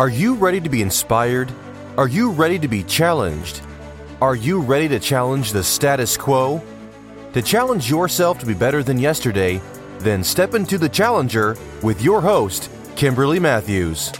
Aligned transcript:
Are 0.00 0.08
you 0.08 0.32
ready 0.32 0.62
to 0.62 0.70
be 0.70 0.80
inspired? 0.80 1.52
Are 1.98 2.08
you 2.08 2.30
ready 2.30 2.58
to 2.60 2.68
be 2.68 2.82
challenged? 2.84 3.60
Are 4.22 4.34
you 4.34 4.58
ready 4.58 4.88
to 4.88 4.98
challenge 4.98 5.52
the 5.52 5.62
status 5.62 6.16
quo? 6.16 6.62
To 7.34 7.42
challenge 7.42 7.90
yourself 7.90 8.38
to 8.38 8.46
be 8.46 8.54
better 8.54 8.82
than 8.82 8.98
yesterday, 8.98 9.60
then 9.98 10.24
step 10.24 10.54
into 10.54 10.78
the 10.78 10.88
challenger 10.88 11.54
with 11.82 12.00
your 12.00 12.22
host, 12.22 12.70
Kimberly 12.96 13.38
Matthews. 13.38 14.10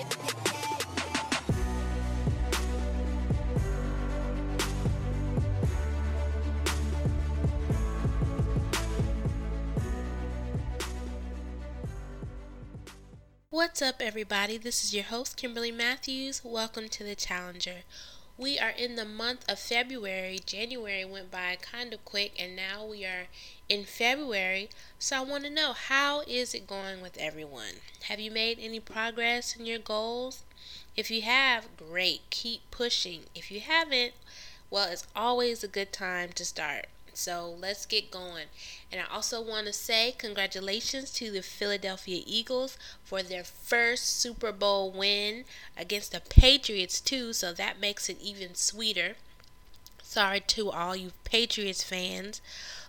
What's 13.81 13.95
up, 13.95 14.03
everybody? 14.07 14.59
This 14.59 14.85
is 14.85 14.95
your 14.95 15.05
host, 15.05 15.39
Kimberly 15.39 15.73
Matthews. 15.73 16.43
Welcome 16.45 16.91
to 16.91 17.03
the 17.03 17.15
Challenger. 17.15 17.77
We 18.37 18.59
are 18.59 18.75
in 18.77 18.97
the 18.97 19.07
month 19.07 19.47
of 19.49 19.59
February. 19.59 20.39
January 20.45 21.03
went 21.07 21.31
by 21.31 21.57
kind 21.63 21.95
of 21.95 22.05
quick, 22.05 22.35
and 22.39 22.55
now 22.55 22.85
we 22.85 23.07
are 23.07 23.29
in 23.71 23.85
February. 23.85 24.69
So 24.99 25.17
I 25.17 25.21
want 25.23 25.45
to 25.45 25.51
know 25.51 25.73
how 25.73 26.21
is 26.27 26.53
it 26.53 26.67
going 26.67 27.01
with 27.01 27.17
everyone? 27.17 27.81
Have 28.03 28.21
you 28.21 28.31
made 28.31 28.59
any 28.61 28.81
progress 28.81 29.57
in 29.57 29.65
your 29.65 29.79
goals? 29.79 30.43
If 30.95 31.11
you 31.11 31.23
have, 31.23 31.75
great. 31.79 32.21
Keep 32.29 32.71
pushing. 32.71 33.21
If 33.35 33.51
you 33.51 33.61
haven't, 33.61 34.13
well, 34.69 34.91
it's 34.91 35.07
always 35.17 35.65
a 35.65 35.69
good 35.69 35.91
time 35.91 36.33
to 36.35 36.45
start. 36.45 36.85
So 37.17 37.55
let's 37.59 37.87
get 37.87 38.11
going. 38.11 38.47
And 38.91 39.01
I 39.01 39.15
also 39.15 39.41
want 39.41 39.67
to 39.67 39.73
say 39.73 40.15
congratulations 40.17 41.11
to 41.13 41.31
the 41.31 41.43
Philadelphia 41.43 42.23
Eagles 42.27 42.77
for 43.05 43.23
their 43.23 43.45
first 43.45 44.21
Super 44.21 44.53
Bowl 44.53 44.91
win 44.91 45.45
against 45.77 46.13
the 46.13 46.21
Patriots, 46.21 47.01
too. 47.01 47.33
So 47.33 47.53
that 47.53 47.81
makes 47.81 48.09
it 48.09 48.21
even 48.21 48.55
sweeter. 48.55 49.17
Sorry 50.03 50.41
to 50.41 50.71
all 50.71 50.97
you 50.97 51.13
Patriots 51.25 51.83
fans. 51.83 52.41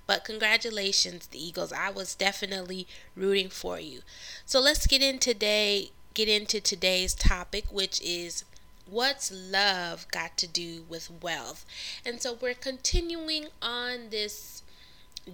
But 0.07 0.23
congratulations, 0.23 1.27
the 1.27 1.41
Eagles. 1.43 1.71
I 1.71 1.89
was 1.89 2.15
definitely 2.15 2.87
rooting 3.15 3.49
for 3.49 3.79
you. 3.79 4.01
So 4.45 4.59
let's 4.59 4.87
get 4.87 5.01
in 5.01 5.19
today, 5.19 5.91
get 6.13 6.27
into 6.27 6.59
today's 6.59 7.13
topic, 7.13 7.65
which 7.71 8.01
is 8.01 8.43
what's 8.91 9.31
love 9.31 10.05
got 10.11 10.37
to 10.37 10.47
do 10.47 10.83
with 10.87 11.09
wealth? 11.23 11.65
And 12.05 12.21
so 12.21 12.37
we're 12.39 12.53
continuing 12.53 13.47
on 13.61 14.09
this 14.11 14.61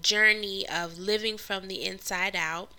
journey 0.01 0.67
of 0.69 0.97
living 0.97 1.37
from 1.37 1.67
the 1.67 1.83
inside 1.83 2.35
out. 2.35 2.69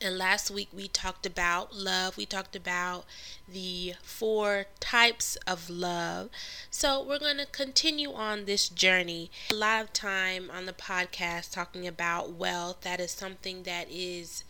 And 0.00 0.18
last 0.18 0.50
week 0.50 0.68
we 0.72 0.88
talked 0.88 1.24
about 1.24 1.74
love. 1.74 2.16
We 2.16 2.26
talked 2.26 2.56
about 2.56 3.04
the 3.48 3.94
four 4.02 4.66
types 4.80 5.36
of 5.46 5.70
love. 5.70 6.28
So 6.70 7.02
we're 7.02 7.20
going 7.20 7.38
to 7.38 7.46
continue 7.46 8.12
on 8.12 8.44
this 8.44 8.68
journey. 8.68 9.30
A 9.52 9.54
lot 9.54 9.82
of 9.84 9.92
time 9.92 10.50
on 10.52 10.66
the 10.66 10.72
podcast 10.72 11.52
talking 11.52 11.86
about 11.86 12.32
wealth. 12.32 12.80
That 12.82 13.00
is 13.00 13.12
something 13.12 13.62
that 13.62 13.86
is 13.90 14.44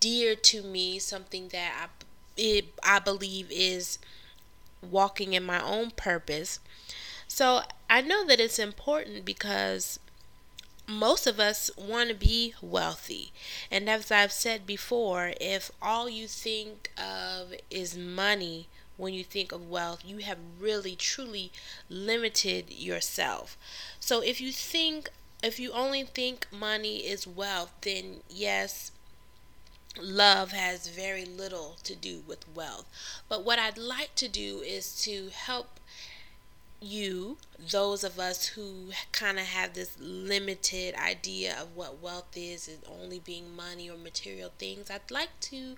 dear 0.00 0.34
to 0.34 0.62
me, 0.62 0.98
something 0.98 1.48
that 1.48 1.72
I, 1.90 2.04
it, 2.36 2.66
I 2.82 2.98
believe 3.00 3.50
is 3.50 3.98
walking 4.90 5.32
in 5.32 5.44
my 5.44 5.62
own 5.62 5.90
purpose. 5.90 6.60
So 7.28 7.62
I 7.88 8.00
know 8.00 8.24
that 8.26 8.40
it's 8.40 8.58
important 8.58 9.24
because 9.24 9.98
most 10.86 11.26
of 11.26 11.40
us 11.40 11.70
want 11.76 12.10
to 12.10 12.14
be 12.14 12.54
wealthy. 12.60 13.32
And 13.70 13.88
as 13.88 14.10
I've 14.10 14.32
said 14.32 14.66
before, 14.66 15.32
if 15.40 15.70
all 15.80 16.08
you 16.08 16.28
think 16.28 16.90
of 16.98 17.54
is 17.70 17.96
money 17.96 18.68
when 18.96 19.12
you 19.12 19.24
think 19.24 19.50
of 19.50 19.68
wealth, 19.68 20.02
you 20.04 20.18
have 20.18 20.38
really 20.60 20.94
truly 20.94 21.50
limited 21.88 22.70
yourself. 22.70 23.56
So 23.98 24.20
if 24.20 24.40
you 24.40 24.52
think 24.52 25.10
if 25.42 25.60
you 25.60 25.72
only 25.72 26.04
think 26.04 26.46
money 26.50 26.98
is 26.98 27.26
wealth, 27.26 27.70
then 27.82 28.20
yes, 28.30 28.92
love 30.00 30.52
has 30.52 30.88
very 30.88 31.24
little 31.24 31.76
to 31.84 31.94
do 31.94 32.22
with 32.26 32.48
wealth. 32.54 32.86
But 33.28 33.44
what 33.44 33.58
I'd 33.58 33.78
like 33.78 34.14
to 34.16 34.28
do 34.28 34.60
is 34.60 35.00
to 35.02 35.28
help 35.32 35.80
you, 36.80 37.38
those 37.70 38.04
of 38.04 38.18
us 38.18 38.48
who 38.48 38.90
kind 39.12 39.38
of 39.38 39.46
have 39.46 39.74
this 39.74 39.96
limited 39.98 40.94
idea 40.96 41.56
of 41.60 41.74
what 41.74 42.02
wealth 42.02 42.36
is, 42.36 42.68
is 42.68 42.78
only 43.00 43.18
being 43.18 43.54
money 43.54 43.88
or 43.88 43.96
material 43.96 44.52
things, 44.58 44.90
I'd 44.90 45.10
like 45.10 45.38
to 45.42 45.76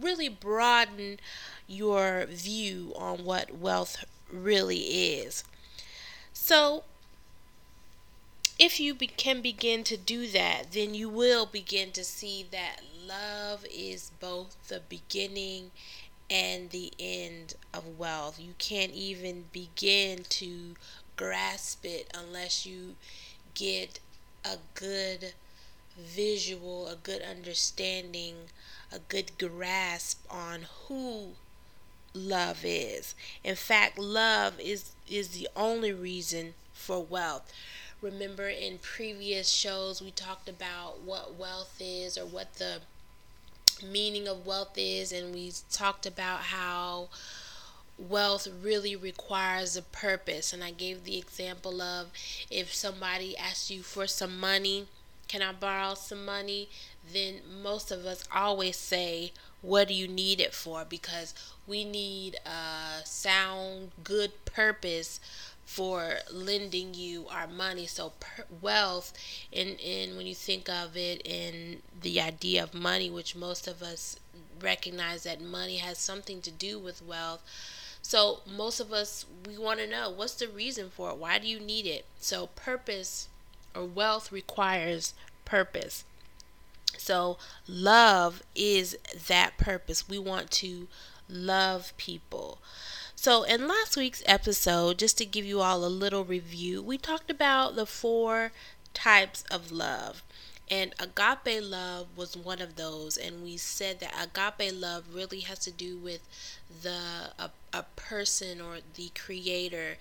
really 0.00 0.28
broaden 0.28 1.18
your 1.66 2.26
view 2.26 2.92
on 2.96 3.24
what 3.24 3.58
wealth 3.58 4.04
really 4.32 4.78
is. 5.18 5.44
So, 6.32 6.84
if 8.58 8.80
you 8.80 8.94
be- 8.94 9.06
can 9.06 9.42
begin 9.42 9.84
to 9.84 9.96
do 9.96 10.26
that, 10.28 10.72
then 10.72 10.94
you 10.94 11.08
will 11.08 11.46
begin 11.46 11.92
to 11.92 12.04
see 12.04 12.46
that 12.50 12.80
love 13.06 13.64
is 13.70 14.10
both 14.20 14.68
the 14.68 14.80
beginning 14.88 15.70
and 16.30 16.70
the 16.70 16.92
end 16.98 17.54
of 17.72 17.98
wealth. 17.98 18.40
You 18.40 18.54
can't 18.58 18.92
even 18.92 19.44
begin 19.52 20.24
to 20.30 20.74
grasp 21.16 21.84
it 21.84 22.10
unless 22.14 22.66
you 22.66 22.96
get 23.54 24.00
a 24.44 24.56
good 24.74 25.32
visual, 25.98 26.88
a 26.88 26.96
good 26.96 27.22
understanding, 27.22 28.36
a 28.92 28.98
good 28.98 29.38
grasp 29.38 30.24
on 30.30 30.66
who 30.88 31.30
love 32.14 32.60
is. 32.64 33.14
In 33.44 33.56
fact, 33.56 33.98
love 33.98 34.58
is 34.60 34.92
is 35.08 35.28
the 35.30 35.48
only 35.56 35.92
reason 35.92 36.54
for 36.72 37.02
wealth. 37.02 37.52
Remember 38.02 38.48
in 38.48 38.78
previous 38.78 39.48
shows 39.48 40.02
we 40.02 40.10
talked 40.10 40.48
about 40.48 41.00
what 41.00 41.34
wealth 41.36 41.76
is 41.80 42.18
or 42.18 42.26
what 42.26 42.54
the 42.54 42.80
meaning 43.82 44.28
of 44.28 44.46
wealth 44.46 44.74
is, 44.76 45.12
and 45.12 45.34
we 45.34 45.52
talked 45.70 46.06
about 46.06 46.40
how 46.40 47.08
wealth 47.98 48.46
really 48.62 48.94
requires 48.96 49.76
a 49.76 49.82
purpose. 49.82 50.52
And 50.52 50.62
I 50.62 50.70
gave 50.70 51.04
the 51.04 51.18
example 51.18 51.80
of 51.80 52.08
if 52.50 52.74
somebody 52.74 53.36
asks 53.36 53.70
you 53.70 53.82
for 53.82 54.06
some 54.06 54.38
money, 54.38 54.86
can 55.28 55.42
I 55.42 55.52
borrow 55.52 55.94
some 55.94 56.24
money? 56.24 56.68
Then 57.12 57.40
most 57.62 57.90
of 57.90 58.04
us 58.04 58.24
always 58.34 58.76
say, 58.76 59.32
What 59.62 59.88
do 59.88 59.94
you 59.94 60.08
need 60.08 60.40
it 60.40 60.54
for? 60.54 60.84
Because 60.88 61.34
we 61.66 61.84
need 61.84 62.36
a 62.44 63.04
sound, 63.04 63.90
good 64.04 64.44
purpose 64.44 65.20
for 65.66 66.18
lending 66.32 66.94
you 66.94 67.26
our 67.28 67.46
money. 67.46 67.86
So 67.86 68.12
per- 68.20 68.46
wealth, 68.62 69.12
and 69.52 69.78
and 69.80 70.16
when 70.16 70.26
you 70.26 70.34
think 70.34 70.68
of 70.70 70.96
it 70.96 71.22
in 71.26 71.82
the 72.00 72.20
idea 72.20 72.62
of 72.62 72.74
money, 72.74 73.10
which 73.10 73.36
most 73.36 73.66
of 73.68 73.82
us 73.82 74.16
recognize 74.62 75.24
that 75.24 75.40
money 75.40 75.78
has 75.78 75.98
something 75.98 76.40
to 76.42 76.50
do 76.50 76.78
with 76.78 77.02
wealth. 77.02 77.42
So 78.02 78.40
most 78.46 78.80
of 78.80 78.92
us 78.92 79.26
we 79.46 79.58
want 79.58 79.80
to 79.80 79.86
know 79.86 80.10
what's 80.10 80.34
the 80.34 80.48
reason 80.48 80.90
for 80.90 81.10
it? 81.10 81.16
Why 81.16 81.38
do 81.38 81.48
you 81.48 81.60
need 81.60 81.86
it? 81.86 82.06
So 82.20 82.48
purpose 82.48 83.28
or 83.74 83.84
wealth 83.84 84.32
requires 84.32 85.14
purpose. 85.44 86.04
So 86.98 87.38
love 87.68 88.42
is 88.54 88.96
that 89.28 89.58
purpose. 89.58 90.08
We 90.08 90.18
want 90.18 90.50
to 90.52 90.88
love 91.28 91.92
people. 91.96 92.58
So, 93.16 93.42
in 93.42 93.66
last 93.66 93.96
week's 93.96 94.22
episode, 94.26 94.98
just 94.98 95.18
to 95.18 95.24
give 95.26 95.44
you 95.44 95.60
all 95.60 95.84
a 95.84 95.88
little 95.88 96.24
review, 96.24 96.82
we 96.82 96.98
talked 96.98 97.30
about 97.30 97.74
the 97.74 97.86
four 97.86 98.52
types 98.94 99.42
of 99.50 99.72
love. 99.72 100.22
And 100.68 100.94
agape 100.98 101.62
love 101.62 102.08
was 102.16 102.36
one 102.36 102.60
of 102.60 102.76
those. 102.76 103.16
And 103.16 103.42
we 103.42 103.56
said 103.56 104.00
that 104.00 104.14
agape 104.14 104.72
love 104.74 105.14
really 105.14 105.40
has 105.40 105.58
to 105.60 105.70
do 105.72 105.96
with 105.96 106.20
the 106.82 107.32
a, 107.38 107.50
a 107.72 107.84
person 107.96 108.60
or 108.60 108.78
the 108.94 109.10
creator 109.14 109.96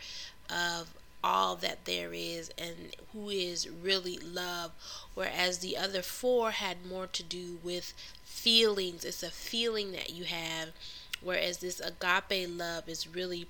of 0.50 0.94
all 1.24 1.56
that 1.56 1.86
there 1.86 2.14
is 2.14 2.52
and 2.58 2.96
who 3.12 3.30
is 3.30 3.68
really 3.68 4.20
love 4.20 4.70
whereas 5.16 5.58
the 5.58 5.76
other 5.76 6.04
four 6.04 6.52
had 6.52 6.86
more 6.86 7.08
to 7.08 7.24
do 7.24 7.58
with 7.64 7.94
feelings 8.24 9.04
it's 9.04 9.24
a 9.24 9.32
feeling 9.32 9.92
that 9.92 10.12
you 10.12 10.24
have 10.26 10.70
Whereas 11.26 11.58
this 11.58 11.80
agape 11.80 12.48
love 12.48 12.88
is 12.88 13.08
really 13.08 13.48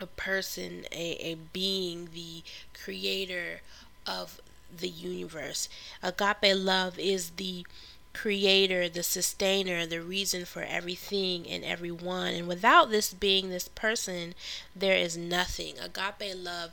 a 0.00 0.06
person, 0.06 0.84
a, 0.92 1.16
a 1.20 1.34
being, 1.34 2.10
the 2.14 2.44
creator 2.72 3.62
of 4.06 4.40
the 4.74 4.88
universe. 4.88 5.68
Agape 6.04 6.54
love 6.56 6.96
is 6.96 7.30
the 7.30 7.66
creator, 8.12 8.88
the 8.88 9.02
sustainer, 9.02 9.86
the 9.86 10.00
reason 10.00 10.44
for 10.44 10.62
everything 10.62 11.48
and 11.48 11.64
everyone. 11.64 12.34
And 12.34 12.46
without 12.46 12.90
this 12.90 13.12
being 13.12 13.50
this 13.50 13.66
person, 13.66 14.36
there 14.74 14.96
is 14.96 15.16
nothing. 15.16 15.74
Agape 15.80 16.36
love 16.36 16.70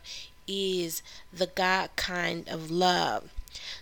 is 0.48 1.02
the 1.34 1.48
God 1.48 1.90
kind 1.96 2.48
of 2.48 2.70
love. 2.70 3.32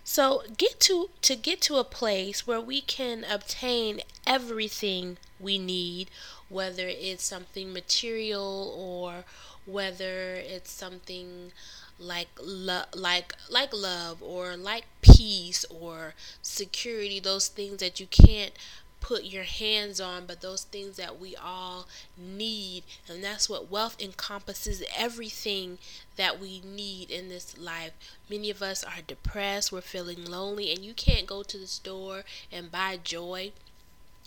So 0.04 0.44
get 0.58 0.80
to 0.82 1.10
to 1.22 1.36
get 1.36 1.62
to 1.62 1.78
a 1.78 1.84
place 1.84 2.46
where 2.48 2.62
we 2.62 2.82
can 2.82 3.24
obtain 3.24 4.02
everything 4.28 5.18
we 5.40 5.58
need, 5.58 6.10
whether 6.50 6.88
it's 6.88 7.24
something 7.24 7.72
material 7.74 8.74
or 8.78 9.26
whether 9.66 10.36
it's 10.36 10.72
something 10.72 11.52
like 12.00 12.30
lo- 12.42 12.86
like 12.96 13.34
like 13.50 13.74
love 13.74 14.22
or 14.24 14.56
like 14.58 14.86
peace 15.02 15.66
or 15.70 16.14
security 16.42 17.20
those 17.20 17.48
things 17.48 17.78
that 17.78 18.00
you 18.00 18.08
can't 18.08 18.54
put 19.02 19.24
your 19.24 19.44
hands 19.44 20.00
on, 20.02 20.26
but 20.26 20.42
those 20.42 20.64
things 20.64 20.98
that 20.98 21.20
we 21.20 21.36
all 21.36 21.88
need. 22.18 22.84
And 23.08 23.24
that's 23.24 23.50
what 23.50 23.72
wealth 23.72 24.02
encompasses 24.02 24.84
everything 24.96 25.78
that 26.18 26.40
we 26.40 26.62
need 26.62 27.10
in 27.10 27.30
this 27.30 27.58
life. 27.58 27.92
Many 28.30 28.50
of 28.50 28.62
us 28.62 28.84
are 28.84 29.02
depressed, 29.06 29.72
we're 29.72 29.82
feeling 29.82 30.26
lonely, 30.26 30.72
and 30.72 30.84
you 30.84 30.94
can't 30.94 31.28
go 31.28 31.44
to 31.44 31.58
the 31.58 31.68
store 31.68 32.24
and 32.52 32.72
buy 32.72 32.98
joy. 33.02 33.52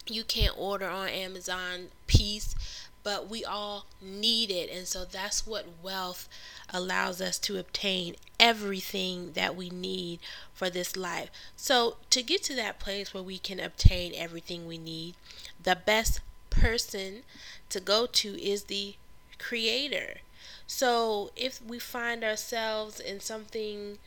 You 0.07 0.25
can't 0.25 0.59
order 0.59 0.89
on 0.89 1.09
Amazon 1.09 1.89
peace, 2.07 2.55
but 3.05 3.29
we 3.29 3.45
all 3.45 3.87
need 4.01 4.51
it. 4.51 4.71
And 4.71 4.87
so 4.87 5.05
that's 5.05 5.47
what 5.47 5.67
wealth 5.83 6.29
allows 6.73 7.21
us 7.21 7.39
to 7.41 7.59
obtain 7.59 8.17
everything 8.39 9.33
that 9.33 9.57
we 9.57 9.71
need 9.71 10.21
for 10.53 10.71
this 10.71 10.97
life. 10.97 11.31
So, 11.57 11.97
to 12.11 12.23
get 12.23 12.43
to 12.45 12.55
that 12.57 12.79
place 12.79 13.13
where 13.13 13.23
we 13.23 13.39
can 13.39 13.61
obtain 13.61 14.13
everything 14.15 14.67
we 14.67 14.79
need, 14.79 15.15
the 15.63 15.77
best 15.77 16.21
person 16.51 17.23
to 17.71 17.81
go 17.81 18.07
to 18.07 18.43
is 18.43 18.65
the 18.65 18.95
creator. 19.39 20.19
So, 20.67 21.31
if 21.37 21.65
we 21.65 21.79
find 21.79 22.25
ourselves 22.25 23.01
in 23.01 23.21
something, 23.21 23.99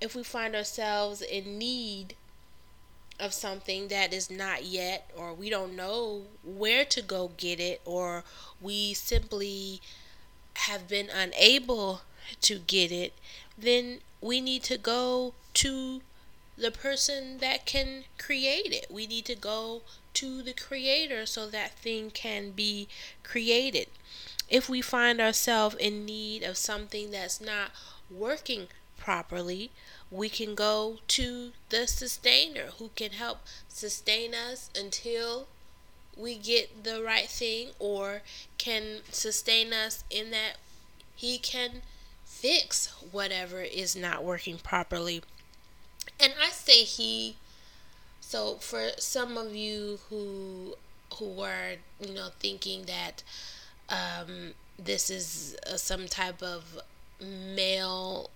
if 0.00 0.14
we 0.14 0.22
find 0.22 0.54
ourselves 0.54 1.22
in 1.22 1.58
need 1.58 2.14
of 3.22 3.32
something 3.32 3.86
that 3.88 4.12
is 4.12 4.28
not 4.28 4.64
yet, 4.64 5.08
or 5.16 5.32
we 5.32 5.48
don't 5.48 5.76
know 5.76 6.22
where 6.44 6.84
to 6.84 7.00
go 7.00 7.30
get 7.36 7.60
it, 7.60 7.80
or 7.84 8.24
we 8.60 8.92
simply 8.92 9.80
have 10.54 10.88
been 10.88 11.08
unable 11.08 12.02
to 12.40 12.58
get 12.58 12.90
it, 12.90 13.12
then 13.56 14.00
we 14.20 14.40
need 14.40 14.64
to 14.64 14.76
go 14.76 15.34
to 15.54 16.02
the 16.58 16.72
person 16.72 17.38
that 17.38 17.64
can 17.64 18.04
create 18.18 18.72
it. 18.72 18.86
We 18.90 19.06
need 19.06 19.24
to 19.26 19.36
go 19.36 19.82
to 20.14 20.42
the 20.42 20.52
creator 20.52 21.24
so 21.24 21.46
that 21.46 21.78
thing 21.78 22.10
can 22.10 22.50
be 22.50 22.88
created. 23.22 23.86
If 24.48 24.68
we 24.68 24.82
find 24.82 25.20
ourselves 25.20 25.76
in 25.76 26.04
need 26.04 26.42
of 26.42 26.56
something 26.56 27.12
that's 27.12 27.40
not 27.40 27.70
working 28.10 28.66
properly, 28.98 29.70
we 30.12 30.28
can 30.28 30.54
go 30.54 30.98
to 31.08 31.52
the 31.70 31.86
sustainer 31.86 32.66
who 32.78 32.90
can 32.94 33.12
help 33.12 33.38
sustain 33.68 34.34
us 34.34 34.68
until 34.78 35.46
we 36.16 36.36
get 36.36 36.84
the 36.84 37.02
right 37.02 37.28
thing 37.28 37.70
or 37.78 38.20
can 38.58 38.98
sustain 39.10 39.72
us 39.72 40.04
in 40.10 40.30
that 40.30 40.56
he 41.16 41.38
can 41.38 41.80
fix 42.26 42.88
whatever 43.10 43.62
is 43.62 43.96
not 43.96 44.22
working 44.22 44.58
properly. 44.58 45.22
And 46.20 46.34
I 46.40 46.50
say 46.50 46.84
he 46.84 47.36
so 48.20 48.54
for 48.56 48.90
some 48.98 49.36
of 49.38 49.54
you 49.54 49.98
who 50.10 50.74
who 51.18 51.28
were, 51.28 51.76
you 52.00 52.14
know, 52.14 52.28
thinking 52.40 52.84
that 52.84 53.22
um, 53.88 54.54
this 54.78 55.10
is 55.10 55.56
uh, 55.66 55.76
some 55.76 56.06
type 56.06 56.42
of 56.42 56.80
male 57.20 58.30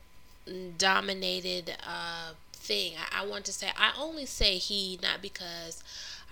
dominated 0.76 1.76
uh, 1.87 2.32
thing. 2.52 2.94
I, 2.96 3.22
I, 3.22 3.26
want 3.26 3.44
to 3.46 3.52
say 3.52 3.70
I 3.76 3.93
only 3.98 4.26
say 4.26 4.58
he 4.58 4.98
not 5.02 5.22
because 5.22 5.82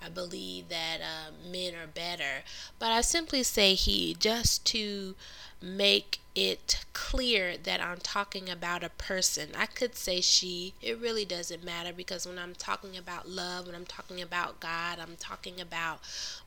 I 0.04 0.08
believe 0.08 0.68
that 0.68 0.98
uh, 1.00 1.50
men 1.50 1.74
are 1.74 1.86
better. 1.86 2.42
But 2.78 2.92
I 2.92 3.00
simply 3.00 3.42
say 3.42 3.74
he 3.74 4.14
just 4.18 4.64
to 4.66 5.14
make 5.62 6.20
it 6.34 6.84
clear 6.92 7.56
that 7.56 7.80
I'm 7.80 7.98
talking 7.98 8.50
about 8.50 8.84
a 8.84 8.88
person. 8.90 9.50
I 9.56 9.66
could 9.66 9.94
say 9.94 10.20
she. 10.20 10.74
It 10.82 10.98
really 10.98 11.24
doesn't 11.24 11.64
matter 11.64 11.92
because 11.92 12.26
when 12.26 12.38
I'm 12.38 12.54
talking 12.54 12.96
about 12.96 13.28
love, 13.28 13.66
when 13.66 13.74
I'm 13.74 13.86
talking 13.86 14.20
about 14.20 14.60
God, 14.60 14.98
I'm 14.98 15.16
talking 15.16 15.60
about 15.60 16.00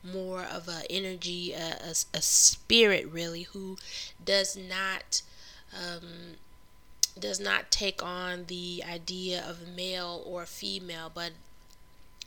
more 0.04 0.44
of 0.44 0.68
a 0.68 0.84
energy, 0.90 1.54
a, 1.54 1.78
a, 1.84 1.96
a 2.14 2.22
spirit 2.22 3.08
really 3.12 3.44
who 3.44 3.78
does 4.24 4.56
not. 4.58 5.22
Um, 5.74 6.36
does 7.20 7.40
not 7.40 7.72
take 7.72 8.04
on 8.04 8.46
the 8.48 8.84
idea 8.88 9.44
of 9.48 9.68
male 9.68 10.24
or 10.26 10.46
female, 10.46 11.12
but 11.14 11.32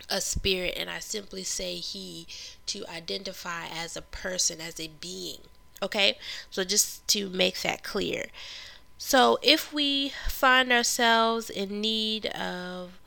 a 0.09 0.21
spirit, 0.21 0.75
and 0.77 0.91
I 0.91 0.99
simply 0.99 1.45
say 1.45 1.77
he 1.77 2.27
to 2.67 2.85
identify 2.89 3.67
as 3.67 3.97
a 3.97 4.03
person, 4.03 4.61
as 4.61 4.81
a 4.81 4.89
being. 5.01 5.41
Okay, 5.83 6.19
so 6.51 6.65
just 6.65 7.07
to 7.09 7.29
make 7.31 7.63
that 7.63 7.83
clear. 7.83 8.27
So, 8.99 9.39
if 9.41 9.73
we 9.73 10.13
find 10.29 10.71
ourselves 10.71 11.49
in 11.49 11.81
need 11.81 12.27
of 12.27 13.00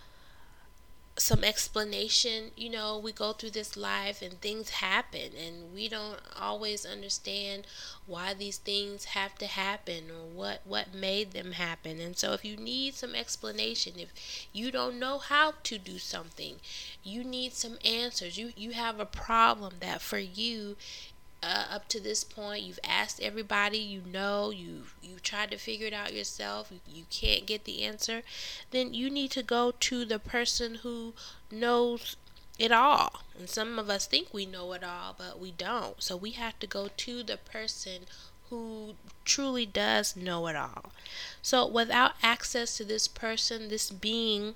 some 1.17 1.43
explanation. 1.43 2.51
You 2.57 2.69
know, 2.71 2.97
we 2.97 3.11
go 3.11 3.33
through 3.33 3.51
this 3.51 3.77
life 3.77 4.21
and 4.21 4.39
things 4.41 4.69
happen, 4.69 5.31
and 5.37 5.73
we 5.73 5.87
don't 5.87 6.19
always 6.39 6.85
understand 6.85 7.67
why 8.05 8.33
these 8.33 8.57
things 8.57 9.05
have 9.05 9.35
to 9.39 9.45
happen 9.47 10.09
or 10.11 10.25
what 10.27 10.61
what 10.65 10.93
made 10.93 11.31
them 11.31 11.53
happen. 11.53 11.99
And 11.99 12.17
so, 12.17 12.33
if 12.33 12.43
you 12.43 12.57
need 12.57 12.95
some 12.95 13.15
explanation, 13.15 13.93
if 13.97 14.11
you 14.53 14.71
don't 14.71 14.99
know 14.99 15.17
how 15.19 15.53
to 15.63 15.77
do 15.77 15.99
something, 15.99 16.55
you 17.03 17.23
need 17.23 17.53
some 17.53 17.77
answers. 17.85 18.37
You 18.37 18.53
you 18.55 18.71
have 18.71 18.99
a 18.99 19.05
problem 19.05 19.75
that 19.79 20.01
for 20.01 20.19
you 20.19 20.75
uh, 21.43 21.65
up 21.69 21.87
to 21.89 21.99
this 21.99 22.23
point 22.23 22.63
you've 22.63 22.79
asked 22.83 23.21
everybody 23.21 23.77
you 23.77 24.01
know 24.11 24.49
you 24.49 24.83
you 25.01 25.17
tried 25.21 25.51
to 25.51 25.57
figure 25.57 25.87
it 25.87 25.93
out 25.93 26.13
yourself 26.13 26.71
you, 26.71 26.79
you 26.87 27.03
can't 27.09 27.45
get 27.45 27.65
the 27.65 27.83
answer 27.83 28.21
then 28.71 28.93
you 28.93 29.09
need 29.09 29.31
to 29.31 29.43
go 29.43 29.73
to 29.79 30.05
the 30.05 30.19
person 30.19 30.75
who 30.75 31.13
knows 31.51 32.15
it 32.59 32.71
all. 32.71 33.21
And 33.37 33.49
some 33.49 33.79
of 33.79 33.89
us 33.89 34.05
think 34.05 34.33
we 34.33 34.45
know 34.45 34.73
it 34.73 34.83
all 34.83 35.15
but 35.17 35.39
we 35.39 35.51
don't. 35.51 36.01
So 36.01 36.15
we 36.15 36.31
have 36.31 36.59
to 36.59 36.67
go 36.67 36.89
to 36.95 37.23
the 37.23 37.37
person 37.37 38.03
who 38.49 38.95
truly 39.25 39.65
does 39.65 40.15
know 40.15 40.47
it 40.47 40.55
all. 40.55 40.91
So 41.41 41.65
without 41.65 42.13
access 42.21 42.77
to 42.77 42.85
this 42.85 43.07
person 43.07 43.69
this 43.69 43.89
being 43.89 44.55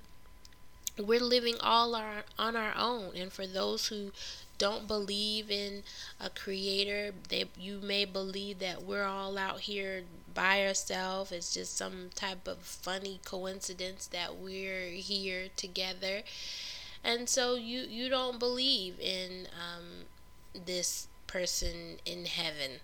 we're 0.96 1.20
living 1.20 1.56
all 1.60 1.94
our 1.94 2.24
on 2.38 2.56
our 2.56 2.74
own. 2.76 3.12
And 3.16 3.32
for 3.32 3.46
those 3.46 3.88
who 3.88 4.12
don't 4.58 4.86
believe 4.86 5.50
in 5.50 5.82
a 6.20 6.28
creator 6.30 7.12
they 7.28 7.44
you 7.58 7.80
may 7.80 8.04
believe 8.04 8.58
that 8.58 8.82
we're 8.82 9.04
all 9.04 9.38
out 9.38 9.60
here 9.60 10.02
by 10.34 10.66
ourselves. 10.66 11.32
It's 11.32 11.54
just 11.54 11.76
some 11.76 12.10
type 12.14 12.46
of 12.46 12.58
funny 12.58 13.20
coincidence 13.24 14.06
that 14.08 14.36
we're 14.36 14.90
here 14.90 15.48
together. 15.56 16.22
And 17.02 17.28
so 17.28 17.54
you 17.54 17.80
you 17.80 18.08
don't 18.08 18.38
believe 18.38 18.98
in 19.00 19.48
um, 19.54 20.06
this 20.66 21.08
person 21.26 21.98
in 22.04 22.26
heaven. 22.26 22.80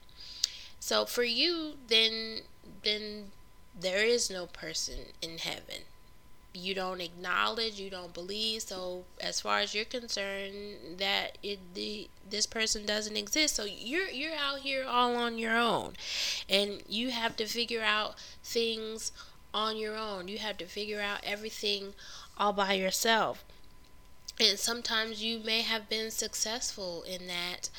So 0.80 1.04
for 1.04 1.24
you 1.24 1.74
then 1.88 2.42
then 2.82 3.32
there 3.78 4.04
is 4.04 4.30
no 4.30 4.46
person 4.46 5.12
in 5.20 5.38
heaven 5.38 5.82
you 6.54 6.74
don't 6.74 7.00
acknowledge, 7.00 7.80
you 7.80 7.90
don't 7.90 8.14
believe. 8.14 8.62
So 8.62 9.04
as 9.20 9.40
far 9.40 9.58
as 9.58 9.74
you're 9.74 9.84
concerned, 9.84 10.98
that 10.98 11.38
it 11.42 11.58
the 11.74 12.08
this 12.28 12.46
person 12.46 12.86
doesn't 12.86 13.16
exist. 13.16 13.56
So 13.56 13.64
you're 13.64 14.08
you're 14.08 14.34
out 14.34 14.60
here 14.60 14.84
all 14.86 15.16
on 15.16 15.38
your 15.38 15.56
own, 15.56 15.94
and 16.48 16.82
you 16.88 17.10
have 17.10 17.36
to 17.36 17.46
figure 17.46 17.82
out 17.82 18.16
things 18.42 19.12
on 19.52 19.76
your 19.76 19.96
own. 19.96 20.28
You 20.28 20.38
have 20.38 20.58
to 20.58 20.66
figure 20.66 21.00
out 21.00 21.20
everything 21.24 21.94
all 22.36 22.52
by 22.52 22.72
yourself. 22.74 23.44
And 24.40 24.58
sometimes 24.58 25.22
you 25.22 25.38
may 25.38 25.62
have 25.62 25.88
been 25.88 26.10
successful 26.10 27.04
in 27.04 27.28
that 27.28 27.70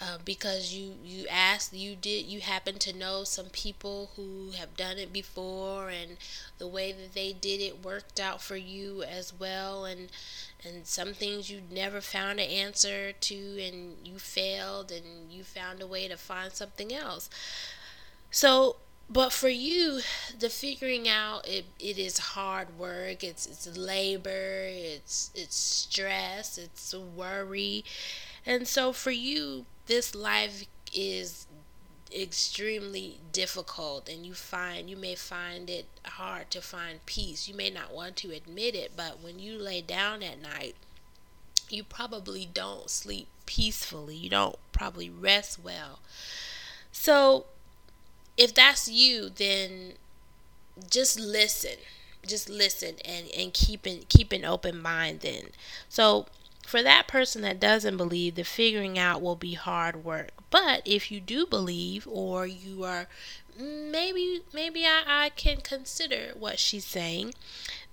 uh, 0.00 0.18
because 0.24 0.72
you 0.74 0.94
you 1.04 1.26
asked 1.30 1.72
you 1.72 1.94
did 1.96 2.26
you 2.26 2.40
happen 2.40 2.78
to 2.78 2.92
know 2.92 3.24
some 3.24 3.46
people 3.46 4.10
who 4.16 4.50
have 4.58 4.76
done 4.76 4.98
it 4.98 5.12
before 5.12 5.88
and 5.88 6.16
the 6.58 6.66
way 6.66 6.92
that 6.92 7.14
they 7.14 7.32
did 7.32 7.60
it 7.60 7.84
worked 7.84 8.18
out 8.20 8.42
for 8.42 8.56
you 8.56 9.02
as 9.04 9.32
well 9.38 9.84
and 9.84 10.08
and 10.64 10.86
some 10.86 11.12
things 11.14 11.50
you 11.50 11.60
never 11.70 12.00
found 12.00 12.40
an 12.40 12.48
answer 12.50 13.12
to 13.12 13.34
and 13.62 13.96
you 14.04 14.18
failed 14.18 14.90
and 14.90 15.30
you 15.30 15.44
found 15.44 15.80
a 15.82 15.86
way 15.86 16.08
to 16.08 16.16
find 16.16 16.52
something 16.52 16.92
else. 16.92 17.28
So 18.30 18.76
but 19.08 19.32
for 19.32 19.48
you 19.50 20.00
the 20.38 20.48
figuring 20.48 21.06
out 21.08 21.46
it, 21.46 21.66
it 21.78 21.98
is 21.98 22.16
hard 22.18 22.78
work 22.78 23.22
it's 23.22 23.44
it's 23.46 23.76
labor 23.76 24.64
it's 24.66 25.30
it's 25.34 25.56
stress 25.56 26.56
it's 26.58 26.94
worry. 26.94 27.84
And 28.46 28.68
so 28.68 28.92
for 28.92 29.10
you 29.10 29.66
this 29.86 30.14
life 30.14 30.64
is 30.92 31.46
extremely 32.14 33.18
difficult 33.32 34.08
and 34.08 34.24
you 34.24 34.34
find 34.34 34.88
you 34.88 34.96
may 34.96 35.14
find 35.16 35.68
it 35.68 35.86
hard 36.04 36.50
to 36.50 36.60
find 36.60 37.04
peace. 37.06 37.48
You 37.48 37.54
may 37.54 37.70
not 37.70 37.92
want 37.92 38.16
to 38.16 38.30
admit 38.30 38.74
it, 38.74 38.92
but 38.96 39.20
when 39.22 39.38
you 39.38 39.58
lay 39.58 39.80
down 39.80 40.22
at 40.22 40.40
night, 40.40 40.76
you 41.68 41.82
probably 41.82 42.48
don't 42.52 42.88
sleep 42.88 43.28
peacefully. 43.46 44.16
You 44.16 44.30
don't 44.30 44.56
probably 44.72 45.10
rest 45.10 45.58
well. 45.62 46.00
So, 46.92 47.46
if 48.36 48.54
that's 48.54 48.88
you, 48.88 49.30
then 49.30 49.94
just 50.90 51.18
listen. 51.18 51.78
Just 52.26 52.48
listen 52.48 52.96
and 53.04 53.26
and 53.36 53.52
keep 53.52 53.84
an 53.84 54.00
keep 54.08 54.32
an 54.32 54.44
open 54.44 54.80
mind 54.80 55.20
then. 55.20 55.50
So, 55.88 56.26
for 56.74 56.82
that 56.82 57.06
person 57.06 57.42
that 57.42 57.60
doesn't 57.60 57.96
believe, 57.96 58.34
the 58.34 58.42
figuring 58.42 58.98
out 58.98 59.22
will 59.22 59.36
be 59.36 59.54
hard 59.54 60.04
work. 60.04 60.32
But 60.50 60.82
if 60.84 61.08
you 61.08 61.20
do 61.20 61.46
believe, 61.46 62.04
or 62.10 62.48
you 62.48 62.82
are 62.82 63.06
maybe 63.56 64.40
maybe 64.52 64.84
I, 64.84 65.04
I 65.06 65.28
can 65.28 65.58
consider 65.58 66.32
what 66.36 66.58
she's 66.58 66.84
saying, 66.84 67.34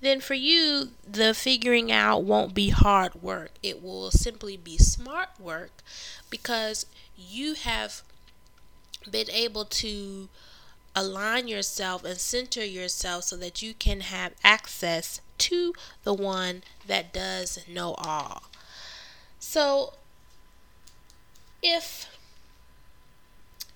then 0.01 0.19
for 0.19 0.33
you 0.33 0.93
the 1.07 1.35
figuring 1.35 1.91
out 1.91 2.23
won't 2.23 2.55
be 2.55 2.69
hard 2.69 3.21
work. 3.21 3.51
It 3.61 3.83
will 3.83 4.09
simply 4.09 4.57
be 4.57 4.79
smart 4.79 5.29
work 5.39 5.83
because 6.31 6.87
you 7.15 7.53
have 7.53 8.01
been 9.11 9.29
able 9.29 9.65
to 9.65 10.27
align 10.95 11.47
yourself 11.47 12.03
and 12.03 12.17
center 12.17 12.65
yourself 12.65 13.25
so 13.25 13.37
that 13.37 13.61
you 13.61 13.75
can 13.75 14.01
have 14.01 14.33
access 14.43 15.21
to 15.37 15.75
the 16.03 16.15
one 16.15 16.63
that 16.87 17.13
does 17.13 17.59
know 17.67 17.93
all. 17.99 18.50
So 19.41 19.93
if 21.63 22.05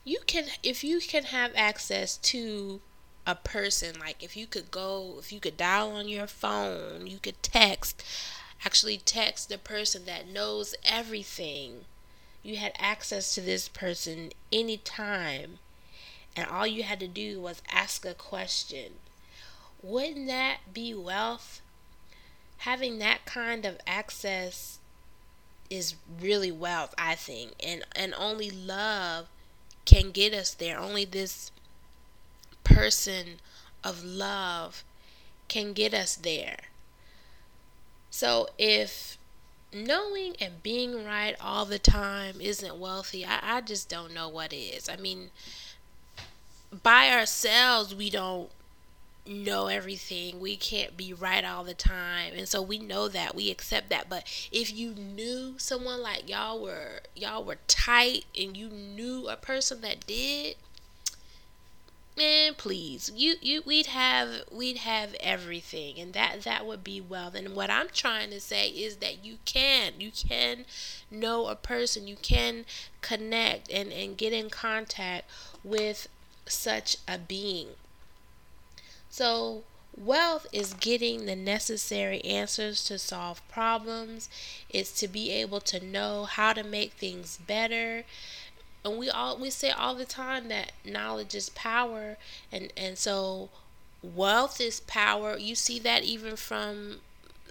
you 0.04 0.20
can 0.28 0.46
if 0.62 0.84
you 0.84 1.00
can 1.00 1.24
have 1.26 1.52
access 1.56 2.18
to 2.18 2.80
a 3.26 3.34
person 3.34 4.00
like 4.00 4.24
if 4.24 4.38
you 4.38 4.46
could 4.46 4.70
go 4.70 5.16
if 5.18 5.34
you 5.34 5.40
could 5.40 5.58
dial 5.58 5.92
on 5.92 6.08
your 6.08 6.28
phone 6.28 7.08
you 7.08 7.18
could 7.18 7.42
text 7.42 8.04
actually 8.64 8.98
text 8.98 9.50
the 9.50 9.58
person 9.58 10.06
that 10.06 10.28
knows 10.28 10.76
everything. 10.86 11.86
You 12.44 12.58
had 12.58 12.74
access 12.78 13.34
to 13.34 13.42
this 13.42 13.68
person 13.68 14.32
anytime 14.54 15.58
and 16.36 16.48
all 16.48 16.68
you 16.68 16.84
had 16.84 17.00
to 17.00 17.08
do 17.08 17.42
was 17.42 17.64
ask 17.72 18.06
a 18.06 18.14
question. 18.14 18.94
Wouldn't 19.82 20.28
that 20.28 20.60
be 20.72 20.94
wealth? 20.94 21.62
Having 22.60 23.00
that 23.00 23.26
kind 23.26 23.66
of 23.66 23.80
access 23.88 24.80
is 25.70 25.96
really 26.20 26.52
wealth, 26.52 26.94
I 26.98 27.16
think. 27.16 27.54
And 27.64 27.84
and 27.96 28.14
only 28.18 28.50
love 28.52 29.28
can 29.86 30.12
get 30.12 30.34
us 30.34 30.54
there. 30.54 30.80
Only 30.80 31.06
this 31.06 31.52
person 32.64 33.40
of 33.84 34.04
love 34.04 34.84
can 35.48 35.74
get 35.74 35.94
us 35.94 36.16
there. 36.16 36.58
So 38.10 38.50
if 38.58 39.18
knowing 39.74 40.36
and 40.40 40.64
being 40.64 41.06
right 41.06 41.36
all 41.40 41.66
the 41.66 41.80
time 41.80 42.40
isn't 42.40 42.80
wealthy, 42.80 43.26
I, 43.26 43.58
I 43.58 43.62
just 43.62 43.90
don't 43.90 44.14
know 44.14 44.30
what 44.30 44.54
is. 44.54 44.90
I 44.90 44.96
mean, 44.96 45.30
by 46.84 47.10
ourselves, 47.12 47.94
we 47.94 48.10
don't 48.10 48.50
know 49.26 49.68
everything. 49.68 50.40
We 50.40 50.56
can't 50.56 50.96
be 50.96 51.14
right 51.14 51.44
all 51.44 51.64
the 51.64 51.74
time. 51.74 52.34
And 52.36 52.48
so 52.48 52.62
we 52.62 52.78
know 52.78 53.08
that. 53.08 53.36
We 53.36 53.50
accept 53.50 53.90
that. 53.90 54.10
But 54.10 54.24
if 54.52 54.74
you 54.74 54.94
knew 54.94 55.56
someone 55.58 56.02
like 56.02 56.30
y'all 56.30 56.62
were 56.62 57.02
y'all 57.16 57.44
were 57.44 57.58
tight 57.68 58.26
and 58.38 58.56
you 58.56 58.70
knew 58.70 59.28
a 59.28 59.36
person 59.36 59.82
that 59.82 60.06
did, 60.06 60.56
man, 62.16 62.54
please. 62.56 63.12
You 63.16 63.36
you 63.42 63.64
we'd 63.66 63.88
have 63.88 64.44
we'd 64.52 64.78
have 64.78 65.16
everything 65.20 66.00
and 66.00 66.14
that 66.14 66.42
that 66.42 66.66
would 66.66 66.84
be 66.84 67.02
wealth. 67.02 67.36
And 67.36 67.56
what 67.56 67.70
I'm 67.70 67.90
trying 67.90 68.30
to 68.32 68.40
say 68.40 68.70
is 68.70 68.98
that 68.98 69.26
you 69.26 69.38
can. 69.46 69.94
You 70.00 70.12
can 70.12 70.66
know 71.10 71.48
a 71.48 71.56
person. 71.56 72.08
You 72.08 72.16
can 72.16 72.66
connect 73.02 73.72
and, 73.72 73.92
and 73.92 74.18
get 74.18 74.34
in 74.34 74.50
contact 74.50 75.30
with 75.64 76.08
such 76.48 76.98
a 77.08 77.18
being 77.18 77.70
so, 79.16 79.64
wealth 79.96 80.46
is 80.52 80.74
getting 80.74 81.26
the 81.26 81.38
necessary 81.38 82.20
answers 82.26 82.84
to 82.84 83.00
solve 83.00 83.42
problems, 83.48 84.28
it's 84.70 84.92
to 85.00 85.08
be 85.08 85.32
able 85.32 85.62
to 85.62 85.80
know 85.80 86.26
how 86.26 86.52
to 86.52 86.64
make 86.66 86.92
things 86.92 87.38
better. 87.38 88.04
And 88.84 88.98
we 88.98 89.10
all 89.10 89.38
we 89.38 89.52
say 89.52 89.70
all 89.70 89.96
the 89.96 90.04
time 90.04 90.50
that 90.50 90.74
knowledge 90.84 91.34
is 91.34 91.48
power 91.48 92.18
and 92.52 92.74
and 92.76 92.98
so 92.98 93.48
wealth 94.04 94.60
is 94.60 94.82
power. 94.82 95.38
You 95.38 95.56
see 95.56 95.80
that 95.80 96.04
even 96.04 96.36
from 96.36 96.98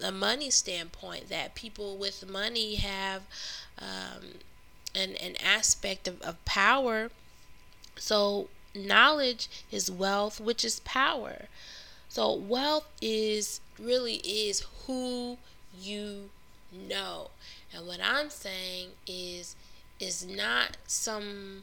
a 0.02 0.12
money 0.12 0.50
standpoint 0.50 1.30
that 1.30 1.54
people 1.54 1.96
with 1.96 2.28
money 2.28 2.74
have 2.74 3.22
um, 3.78 4.34
an, 4.94 5.16
an 5.16 5.36
aspect 5.42 6.06
of, 6.06 6.20
of 6.20 6.44
power. 6.44 7.10
So 7.96 8.48
knowledge 8.74 9.48
is 9.70 9.90
wealth, 9.90 10.40
which 10.40 10.64
is 10.64 10.80
power. 10.80 11.46
So 12.08 12.32
wealth 12.32 12.88
is 13.00 13.60
really 13.78 14.16
is 14.16 14.64
who 14.86 15.38
you 15.80 16.30
know. 16.72 17.30
And 17.74 17.86
what 17.86 18.00
I'm 18.02 18.30
saying 18.30 18.90
is 19.06 19.56
is 20.00 20.26
not 20.26 20.76
some 20.86 21.62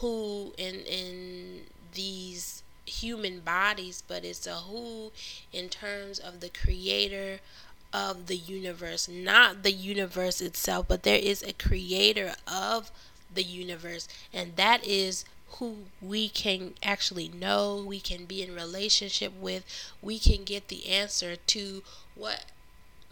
who 0.00 0.52
in 0.56 0.80
in 0.86 1.60
these 1.94 2.62
human 2.86 3.40
bodies, 3.40 4.02
but 4.06 4.24
it's 4.24 4.46
a 4.46 4.54
who 4.54 5.10
in 5.52 5.68
terms 5.68 6.18
of 6.18 6.40
the 6.40 6.48
creator 6.48 7.40
of 7.92 8.26
the 8.26 8.36
universe, 8.36 9.08
not 9.08 9.62
the 9.62 9.72
universe 9.72 10.40
itself, 10.40 10.86
but 10.88 11.02
there 11.02 11.18
is 11.18 11.42
a 11.42 11.52
creator 11.52 12.34
of 12.46 12.90
the 13.32 13.42
universe, 13.42 14.08
and 14.32 14.56
that 14.56 14.84
is 14.84 15.24
who 15.52 15.86
we 16.02 16.28
can 16.28 16.74
actually 16.82 17.28
know, 17.28 17.82
we 17.86 18.00
can 18.00 18.24
be 18.26 18.42
in 18.42 18.54
relationship 18.54 19.32
with, 19.34 19.64
we 20.02 20.18
can 20.18 20.44
get 20.44 20.68
the 20.68 20.86
answer 20.86 21.36
to 21.36 21.82
what 22.14 22.44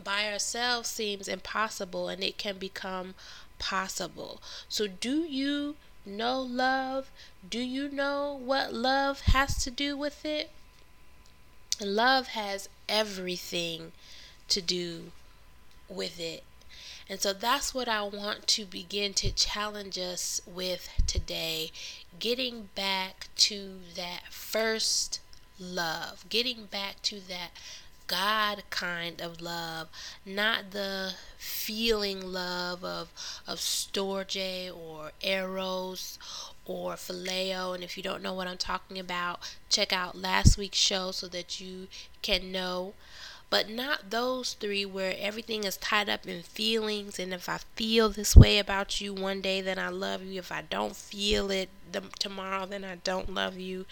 by 0.02 0.30
ourselves 0.30 0.88
seems 0.88 1.28
impossible 1.28 2.08
and 2.08 2.22
it 2.22 2.36
can 2.36 2.58
become 2.58 3.14
possible. 3.58 4.42
So, 4.68 4.86
do 4.86 5.24
you 5.24 5.76
know 6.04 6.40
love? 6.42 7.10
Do 7.48 7.60
you 7.60 7.88
know 7.88 8.32
what 8.34 8.74
love 8.74 9.20
has 9.20 9.62
to 9.64 9.70
do 9.70 9.96
with 9.96 10.24
it? 10.24 10.50
Love 11.80 12.28
has 12.28 12.68
everything 12.88 13.92
to 14.48 14.60
do 14.60 15.12
with 15.88 16.20
it. 16.20 16.42
And 17.08 17.20
so 17.20 17.32
that's 17.32 17.74
what 17.74 17.88
I 17.88 18.02
want 18.02 18.46
to 18.48 18.64
begin 18.64 19.12
to 19.14 19.30
challenge 19.30 19.98
us 19.98 20.40
with 20.46 20.88
today. 21.06 21.70
Getting 22.18 22.70
back 22.74 23.28
to 23.36 23.80
that 23.94 24.22
first 24.30 25.20
love, 25.58 26.24
getting 26.28 26.64
back 26.66 27.02
to 27.02 27.20
that 27.28 27.50
God 28.06 28.64
kind 28.70 29.20
of 29.20 29.40
love, 29.40 29.88
not 30.26 30.72
the 30.72 31.14
feeling 31.38 32.20
love 32.32 32.84
of 32.84 33.10
of 33.46 33.58
storge 33.58 34.70
or 34.74 35.12
eros 35.22 36.18
or 36.66 36.94
phileo. 36.94 37.74
And 37.74 37.82
if 37.82 37.96
you 37.96 38.02
don't 38.02 38.22
know 38.22 38.34
what 38.34 38.46
I'm 38.46 38.58
talking 38.58 38.98
about, 38.98 39.40
check 39.68 39.92
out 39.92 40.16
last 40.16 40.58
week's 40.58 40.78
show 40.78 41.12
so 41.12 41.28
that 41.28 41.60
you 41.60 41.88
can 42.22 42.52
know 42.52 42.94
but 43.54 43.70
not 43.70 44.10
those 44.10 44.54
three 44.54 44.84
where 44.84 45.14
everything 45.16 45.62
is 45.62 45.76
tied 45.76 46.08
up 46.08 46.26
in 46.26 46.42
feelings. 46.42 47.20
And 47.20 47.32
if 47.32 47.48
I 47.48 47.58
feel 47.76 48.08
this 48.08 48.34
way 48.34 48.58
about 48.58 49.00
you 49.00 49.14
one 49.14 49.40
day, 49.40 49.60
then 49.60 49.78
I 49.78 49.90
love 49.90 50.24
you. 50.24 50.40
If 50.40 50.50
I 50.50 50.62
don't 50.62 50.96
feel 50.96 51.52
it 51.52 51.68
the, 51.92 52.00
tomorrow, 52.18 52.66
then 52.66 52.82
I 52.82 52.96
don't 52.96 53.32
love 53.32 53.56
you. 53.56 53.86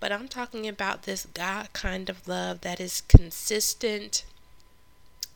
But 0.00 0.12
I'm 0.12 0.28
talking 0.28 0.68
about 0.68 1.04
this 1.04 1.26
God 1.32 1.72
kind 1.72 2.10
of 2.10 2.28
love 2.28 2.60
that 2.60 2.78
is 2.78 3.00
consistent. 3.00 4.26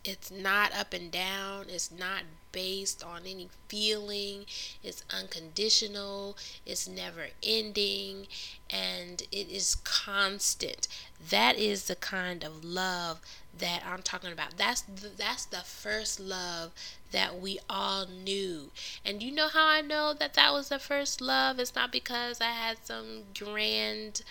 It's 0.04 0.30
not 0.30 0.73
up 0.75 0.92
and 0.95 1.11
down. 1.11 1.66
It's 1.69 1.90
not 1.90 2.23
based 2.52 3.04
on 3.04 3.23
any 3.26 3.49
feeling. 3.69 4.47
It's 4.83 5.04
unconditional. 5.11 6.37
It's 6.66 6.88
never 6.88 7.28
ending. 7.42 8.26
And 8.71 9.23
it 9.30 9.49
is 9.50 9.76
constant. 9.85 10.88
That 11.28 11.59
is 11.59 11.85
the 11.87 11.97
kind 11.97 12.45
of 12.45 12.64
love 12.64 13.21
that 13.57 13.83
I'm 13.87 14.02
talking 14.02 14.33
about. 14.33 14.57
That's 14.57 14.83
the, 14.83 15.11
that's 15.16 15.45
the 15.45 15.59
first 15.59 16.19
love 16.19 16.73
that 17.11 17.38
we 17.40 17.59
all 17.69 18.07
knew. 18.07 18.71
And 19.04 19.23
you 19.23 19.30
know 19.33 19.49
how 19.49 19.66
I 19.66 19.80
know 19.80 20.14
that 20.14 20.35
that 20.35 20.52
was 20.52 20.69
the 20.69 20.78
first 20.78 21.21
love? 21.21 21.59
It's 21.59 21.75
not 21.75 21.92
because 21.92 22.40
I 22.40 22.52
had 22.52 22.78
some 22.85 23.25
grand 23.38 24.23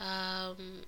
um, 0.00 0.82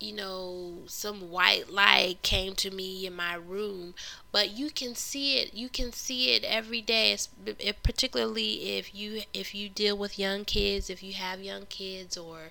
you 0.00 0.12
know, 0.12 0.82
some 0.86 1.30
white 1.30 1.70
light 1.70 2.22
came 2.22 2.54
to 2.56 2.70
me 2.70 3.06
in 3.06 3.14
my 3.16 3.34
room, 3.34 3.94
but 4.32 4.50
you 4.50 4.70
can 4.70 4.94
see 4.94 5.38
it. 5.38 5.54
You 5.54 5.68
can 5.68 5.92
see 5.92 6.32
it 6.34 6.44
every 6.44 6.80
day, 6.82 7.16
It 7.58 7.82
particularly 7.82 8.76
if 8.78 8.94
you 8.94 9.22
if 9.34 9.54
you 9.54 9.68
deal 9.68 9.96
with 9.96 10.18
young 10.18 10.44
kids, 10.44 10.90
if 10.90 11.02
you 11.02 11.14
have 11.14 11.40
young 11.42 11.66
kids, 11.66 12.16
or 12.16 12.50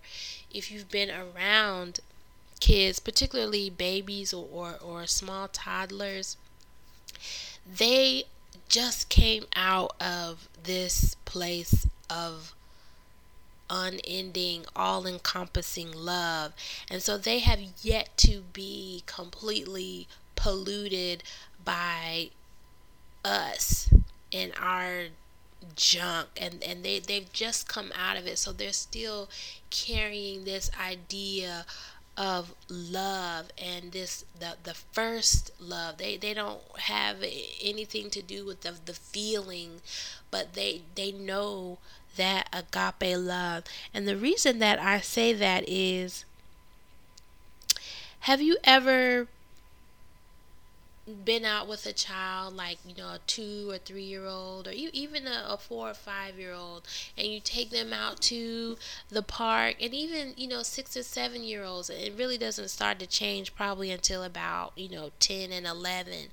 if 0.52 0.72
you've 0.72 0.90
been 0.90 1.12
around 1.12 2.00
kids, 2.60 3.00
particularly 3.00 3.70
babies 3.70 4.34
or, 4.34 4.48
or, 4.52 4.76
or 4.84 5.06
small 5.08 5.48
toddlers. 5.48 6.38
They 7.66 8.26
just 8.70 9.10
came 9.10 9.46
out 9.56 9.96
of 10.02 10.48
this 10.64 11.16
place 11.26 11.86
of 12.10 12.56
unending, 13.70 14.66
all 14.76 15.06
encompassing 15.08 15.92
love. 15.92 16.54
And 16.90 17.02
so 17.02 17.18
they 17.18 17.40
have 17.40 17.60
yet 17.82 18.16
to 18.18 18.42
be 18.54 19.04
completely 19.06 20.08
polluted 20.36 21.24
by 21.64 22.30
us 23.24 23.90
and 24.32 24.54
our 24.60 25.06
junk. 25.76 26.30
And 26.38 26.64
and 26.64 26.84
they 26.84 27.00
they've 27.00 27.32
just 27.34 27.68
come 27.68 27.92
out 27.96 28.18
of 28.18 28.28
it. 28.28 28.38
So 28.38 28.52
they're 28.52 28.74
still 28.74 29.30
carrying 29.70 30.46
this 30.46 30.72
idea 30.80 31.66
of 32.18 32.54
love 32.70 33.48
and 33.58 33.92
this 33.92 34.26
the 34.40 34.56
the 34.64 34.74
first 34.74 35.52
love. 35.60 35.98
They 35.98 36.18
they 36.18 36.34
don't 36.34 36.62
have 36.80 37.18
anything 37.62 38.10
to 38.12 38.22
do 38.22 38.46
with 38.46 38.62
the 38.62 38.76
the 38.86 38.94
feeling 38.94 39.82
but 40.32 40.54
they 40.54 40.82
they 40.96 41.12
know 41.12 41.78
that 42.16 42.48
agape 42.54 43.18
love. 43.18 43.64
And 43.94 44.08
the 44.08 44.18
reason 44.18 44.60
that 44.60 44.80
I 44.80 45.02
say 45.02 45.34
that 45.34 45.68
is 45.68 46.26
have 48.22 48.42
you 48.42 48.58
ever 48.64 49.28
been 51.24 51.46
out 51.46 51.68
with 51.68 51.86
a 51.86 51.94
child 51.94 52.56
like 52.56 52.80
you 52.84 52.96
know 52.98 53.10
a 53.10 53.20
two 53.28 53.70
or 53.70 53.78
three 53.78 54.02
year 54.04 54.26
old 54.26 54.68
or 54.68 54.74
you 54.74 54.90
even 54.92 55.28
a, 55.28 55.46
a, 55.50 55.56
four 55.56 55.92
or 55.92 55.94
five 55.94 56.40
year 56.40 56.52
old 56.52 56.82
and 57.16 57.28
you 57.28 57.40
take 57.40 57.70
them 57.70 57.94
out 57.94 58.20
to 58.20 58.76
the 59.10 59.22
park 59.22 59.76
and 59.80 59.94
even 59.94 60.34
you 60.36 60.48
know 60.48 60.64
six 60.64 60.98
or 60.98 61.04
seven 61.04 61.44
year 61.44 61.64
olds 61.64 61.92
it 61.92 62.14
really 62.18 62.40
doesn't 62.40 62.70
start 62.70 62.98
to 62.98 63.06
change 63.06 63.56
probably 63.56 63.92
until 63.92 64.24
about 64.24 64.72
you 64.76 64.90
know 64.90 65.12
10 65.20 65.52
and 65.52 65.68
11 65.68 66.30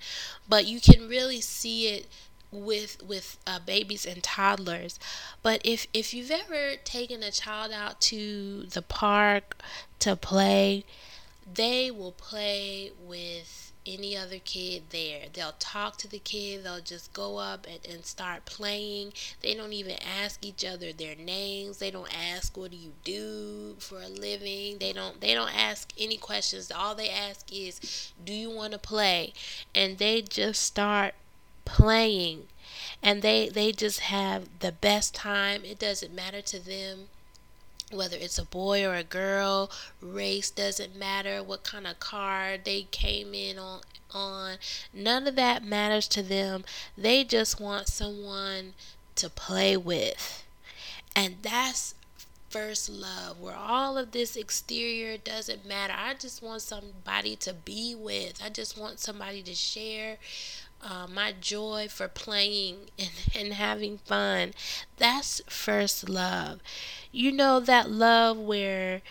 but 0.48 0.66
you 0.66 0.80
can 0.80 1.06
really 1.06 1.40
see 1.42 1.88
it 1.88 2.06
with 2.52 3.02
with 3.02 3.38
uh, 3.46 3.58
babies 3.58 4.04
and 4.04 4.22
toddlers 4.22 4.98
but 5.42 5.60
if 5.64 5.86
if 5.94 6.12
you've 6.12 6.30
ever 6.30 6.76
taken 6.84 7.22
a 7.22 7.30
child 7.30 7.72
out 7.72 8.00
to 8.00 8.64
the 8.66 8.82
park 8.82 9.56
to 9.98 10.14
play 10.14 10.84
they 11.54 11.90
will 11.90 12.12
play 12.12 12.92
with 13.00 13.72
any 13.86 14.16
other 14.16 14.38
kid 14.38 14.84
there. 14.90 15.22
They'll 15.32 15.54
talk 15.58 15.96
to 15.98 16.08
the 16.08 16.18
kid, 16.18 16.64
they'll 16.64 16.80
just 16.80 17.12
go 17.12 17.38
up 17.38 17.66
and, 17.68 17.80
and 17.88 18.04
start 18.06 18.44
playing. 18.44 19.12
They 19.40 19.54
don't 19.54 19.72
even 19.72 19.96
ask 20.22 20.44
each 20.44 20.64
other 20.64 20.92
their 20.92 21.16
names. 21.16 21.78
They 21.78 21.90
don't 21.90 22.12
ask 22.16 22.56
what 22.56 22.70
do 22.70 22.76
you 22.76 22.92
do 23.04 23.76
for 23.78 24.00
a 24.00 24.08
living. 24.08 24.78
They 24.78 24.92
don't 24.92 25.20
they 25.20 25.34
don't 25.34 25.54
ask 25.54 25.92
any 25.98 26.16
questions. 26.16 26.70
All 26.70 26.94
they 26.94 27.10
ask 27.10 27.52
is 27.52 28.12
do 28.24 28.32
you 28.32 28.50
want 28.50 28.72
to 28.72 28.78
play? 28.78 29.32
And 29.74 29.98
they 29.98 30.22
just 30.22 30.62
start 30.62 31.14
playing. 31.64 32.48
And 33.02 33.22
they 33.22 33.48
they 33.48 33.72
just 33.72 34.00
have 34.00 34.48
the 34.60 34.72
best 34.72 35.14
time. 35.14 35.64
It 35.64 35.78
doesn't 35.78 36.14
matter 36.14 36.40
to 36.42 36.58
them 36.58 37.08
whether 37.90 38.16
it's 38.16 38.38
a 38.38 38.44
boy 38.44 38.86
or 38.86 38.94
a 38.94 39.04
girl, 39.04 39.70
race 40.00 40.50
doesn't 40.50 40.96
matter, 40.96 41.42
what 41.42 41.62
kind 41.62 41.86
of 41.86 42.00
car 42.00 42.56
they 42.62 42.86
came 42.90 43.34
in 43.34 43.58
on 43.58 43.80
on. 44.14 44.56
None 44.92 45.26
of 45.26 45.36
that 45.36 45.64
matters 45.64 46.06
to 46.08 46.22
them. 46.22 46.64
They 46.96 47.24
just 47.24 47.60
want 47.60 47.88
someone 47.88 48.74
to 49.16 49.30
play 49.30 49.76
with. 49.76 50.44
And 51.16 51.36
that's 51.42 51.94
first 52.50 52.90
love 52.90 53.40
where 53.40 53.56
all 53.56 53.96
of 53.96 54.12
this 54.12 54.36
exterior 54.36 55.16
doesn't 55.16 55.66
matter. 55.66 55.94
I 55.96 56.14
just 56.14 56.42
want 56.42 56.60
somebody 56.60 57.36
to 57.36 57.54
be 57.54 57.94
with. 57.94 58.42
I 58.44 58.50
just 58.50 58.78
want 58.78 59.00
somebody 59.00 59.42
to 59.42 59.54
share 59.54 60.18
uh, 60.82 61.06
my 61.06 61.32
joy 61.40 61.86
for 61.88 62.08
playing 62.08 62.90
and, 62.98 63.10
and 63.34 63.52
having 63.54 63.98
fun. 63.98 64.52
That's 64.96 65.40
first 65.48 66.08
love. 66.08 66.60
You 67.10 67.32
know, 67.32 67.60
that 67.60 67.90
love 67.90 68.38
where 68.38 69.02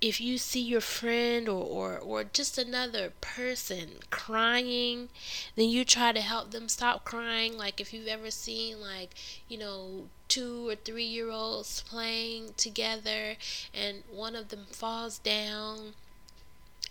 if 0.00 0.20
you 0.20 0.38
see 0.38 0.60
your 0.60 0.80
friend 0.80 1.48
or, 1.48 1.64
or, 1.64 1.98
or 1.98 2.24
just 2.24 2.56
another 2.56 3.12
person 3.20 3.94
crying, 4.10 5.08
then 5.56 5.68
you 5.68 5.84
try 5.84 6.12
to 6.12 6.20
help 6.20 6.50
them 6.52 6.68
stop 6.68 7.04
crying. 7.04 7.56
Like 7.56 7.80
if 7.80 7.92
you've 7.92 8.06
ever 8.06 8.30
seen 8.30 8.80
like, 8.80 9.14
you 9.48 9.58
know, 9.58 10.08
two 10.28 10.68
or 10.68 10.74
three 10.76 11.04
year 11.04 11.30
olds 11.30 11.82
playing 11.82 12.54
together 12.56 13.36
and 13.74 14.02
one 14.10 14.36
of 14.36 14.48
them 14.48 14.66
falls 14.70 15.18
down 15.18 15.94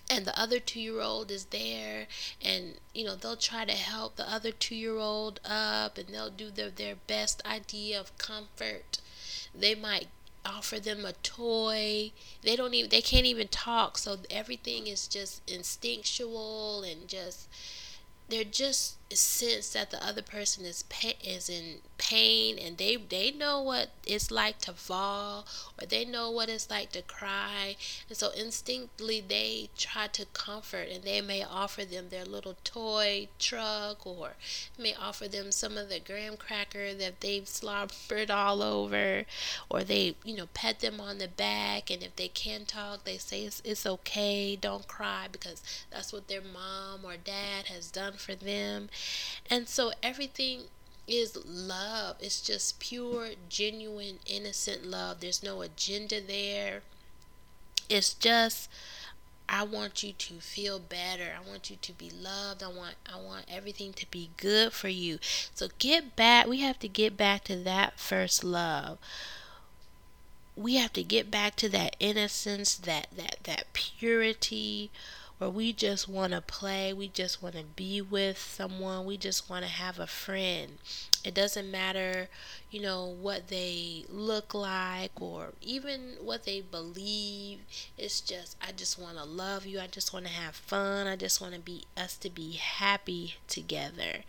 and 0.09 0.25
the 0.25 0.39
other 0.39 0.59
two 0.59 0.79
year 0.79 1.01
old 1.01 1.31
is 1.31 1.45
there 1.45 2.07
and 2.41 2.75
you 2.93 3.03
know 3.03 3.15
they'll 3.15 3.35
try 3.35 3.65
to 3.65 3.73
help 3.73 4.15
the 4.15 4.31
other 4.31 4.51
two 4.51 4.75
year 4.75 4.97
old 4.97 5.39
up 5.45 5.97
and 5.97 6.09
they'll 6.09 6.29
do 6.29 6.49
their, 6.49 6.69
their 6.69 6.95
best 7.07 7.41
idea 7.45 7.99
of 7.99 8.17
comfort. 8.17 8.99
They 9.53 9.75
might 9.75 10.07
offer 10.45 10.79
them 10.79 11.03
a 11.05 11.13
toy. 11.13 12.11
They 12.41 12.55
don't 12.55 12.73
even 12.73 12.89
they 12.89 13.01
can't 13.01 13.25
even 13.25 13.47
talk 13.49 13.97
so 13.97 14.17
everything 14.29 14.87
is 14.87 15.07
just 15.07 15.41
instinctual 15.49 16.83
and 16.83 17.07
just 17.07 17.47
they're 18.29 18.43
just 18.43 18.96
sense 19.15 19.69
that 19.69 19.89
the 19.91 20.05
other 20.05 20.21
person 20.21 20.65
is 20.65 20.83
pa- 20.83 21.13
is 21.23 21.49
in 21.49 21.77
pain 21.97 22.59
and 22.59 22.77
they 22.77 22.95
they 22.95 23.31
know 23.31 23.61
what 23.61 23.89
it's 24.05 24.29
like 24.29 24.59
to 24.59 24.73
fall 24.73 25.45
or 25.79 25.85
they 25.87 26.05
know 26.05 26.29
what 26.29 26.49
it's 26.49 26.69
like 26.69 26.91
to 26.91 27.01
cry. 27.01 27.75
And 28.09 28.17
so 28.17 28.29
instinctively 28.31 29.21
they 29.21 29.69
try 29.77 30.07
to 30.07 30.25
comfort 30.33 30.89
and 30.91 31.03
they 31.03 31.21
may 31.21 31.43
offer 31.43 31.85
them 31.85 32.09
their 32.09 32.25
little 32.25 32.55
toy 32.63 33.29
truck 33.39 34.05
or 34.05 34.31
may 34.77 34.93
offer 34.93 35.27
them 35.27 35.51
some 35.51 35.77
of 35.77 35.89
the 35.89 35.99
graham 35.99 36.37
cracker 36.37 36.93
that 36.93 37.21
they've 37.21 37.47
slobbered 37.47 38.29
all 38.29 38.61
over 38.61 39.25
or 39.69 39.83
they 39.83 40.15
you 40.23 40.35
know 40.35 40.47
pet 40.53 40.79
them 40.79 40.99
on 40.99 41.17
the 41.17 41.27
back 41.27 41.89
and 41.89 42.03
if 42.03 42.15
they 42.15 42.27
can 42.27 42.65
talk 42.65 43.03
they 43.03 43.17
say 43.17 43.43
it's, 43.43 43.61
it's 43.63 43.85
okay 43.85 44.55
don't 44.55 44.87
cry 44.87 45.27
because 45.31 45.61
that's 45.91 46.11
what 46.13 46.27
their 46.27 46.41
mom 46.41 47.03
or 47.03 47.15
dad 47.17 47.65
has 47.67 47.89
done 47.91 48.13
for 48.13 48.35
them 48.35 48.89
and 49.49 49.67
so 49.67 49.91
everything 50.03 50.63
is 51.07 51.37
love. 51.45 52.17
It's 52.19 52.41
just 52.41 52.79
pure, 52.79 53.29
genuine, 53.49 54.19
innocent 54.25 54.85
love. 54.85 55.21
There's 55.21 55.41
no 55.41 55.61
agenda 55.61 56.19
there. 56.21 56.81
It's 57.89 58.13
just 58.13 58.69
I 59.49 59.63
want 59.63 60.03
you 60.03 60.11
to 60.11 60.33
feel 60.35 60.77
better. 60.77 61.31
I 61.37 61.49
want 61.49 61.69
you 61.69 61.77
to 61.81 61.93
be 61.93 62.09
loved. 62.09 62.61
I 62.61 62.67
want 62.67 62.95
I 63.11 63.17
want 63.17 63.45
everything 63.49 63.93
to 63.93 64.11
be 64.11 64.31
good 64.35 64.73
for 64.73 64.89
you. 64.89 65.19
So 65.55 65.69
get 65.79 66.15
back. 66.15 66.47
We 66.47 66.59
have 66.61 66.79
to 66.79 66.89
get 66.89 67.15
back 67.15 67.45
to 67.45 67.55
that 67.55 67.99
first 67.99 68.43
love. 68.43 68.97
We 70.55 70.75
have 70.75 70.91
to 70.93 71.03
get 71.03 71.31
back 71.31 71.55
to 71.57 71.69
that 71.69 71.95
innocence, 71.99 72.75
that 72.75 73.07
that 73.15 73.37
that 73.43 73.71
purity 73.73 74.91
where 75.37 75.49
we 75.49 75.71
just 75.73 76.07
want 76.07 76.33
to 76.33 76.41
play, 76.41 76.93
we 76.93 77.07
just 77.07 77.41
want 77.43 77.55
to 77.55 77.63
be 77.63 78.01
with 78.01 78.37
someone, 78.39 79.05
we 79.05 79.17
just 79.17 79.49
want 79.49 79.63
to 79.63 79.71
have 79.71 79.99
a 79.99 80.07
friend. 80.07 80.77
It 81.23 81.33
doesn't 81.33 81.69
matter, 81.69 82.29
you 82.71 82.81
know, 82.81 83.05
what 83.05 83.47
they 83.49 84.05
look 84.09 84.53
like 84.53 85.11
or 85.21 85.53
even 85.61 86.15
what 86.21 86.43
they 86.45 86.61
believe. 86.61 87.59
It's 87.97 88.21
just 88.21 88.55
I 88.61 88.71
just 88.71 88.97
want 88.99 89.17
to 89.17 89.23
love 89.25 89.65
you. 89.65 89.79
I 89.79 89.87
just 89.87 90.13
want 90.13 90.25
to 90.25 90.31
have 90.31 90.55
fun. 90.55 91.07
I 91.07 91.15
just 91.15 91.41
want 91.41 91.53
to 91.53 91.59
be 91.59 91.83
us 91.95 92.15
to 92.17 92.29
be 92.29 92.53
happy 92.53 93.35
together. 93.47 94.23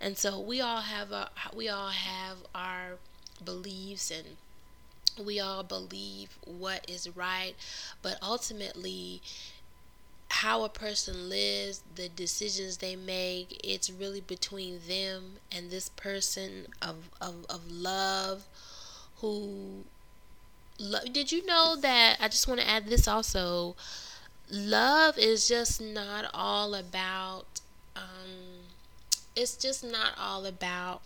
And 0.00 0.16
so 0.16 0.38
we 0.40 0.60
all 0.60 0.82
have 0.82 1.12
a 1.12 1.30
we 1.54 1.68
all 1.68 1.90
have 1.90 2.38
our 2.54 2.98
beliefs 3.44 4.10
and 4.10 4.36
we 5.24 5.40
all 5.40 5.62
believe 5.62 6.36
what 6.44 6.88
is 6.88 7.08
right, 7.16 7.54
but 8.02 8.18
ultimately 8.22 9.22
how 10.30 10.64
a 10.64 10.68
person 10.68 11.28
lives, 11.28 11.82
the 11.94 12.08
decisions 12.08 12.78
they 12.78 12.96
make, 12.96 13.60
it's 13.64 13.90
really 13.90 14.20
between 14.20 14.80
them 14.88 15.34
and 15.52 15.70
this 15.70 15.88
person 15.90 16.66
of, 16.82 17.10
of, 17.20 17.46
of 17.48 17.70
love 17.70 18.44
who 19.20 19.84
lo- 20.78 21.04
did 21.12 21.32
you 21.32 21.44
know 21.46 21.76
that 21.76 22.16
I 22.20 22.28
just 22.28 22.48
want 22.48 22.60
to 22.60 22.68
add 22.68 22.86
this 22.88 23.08
also 23.08 23.76
love 24.50 25.18
is 25.18 25.48
just 25.48 25.80
not 25.80 26.26
all 26.34 26.74
about 26.74 27.46
um 27.96 28.66
it's 29.36 29.56
just 29.56 29.84
not 29.84 30.12
all 30.18 30.46
about 30.46 31.02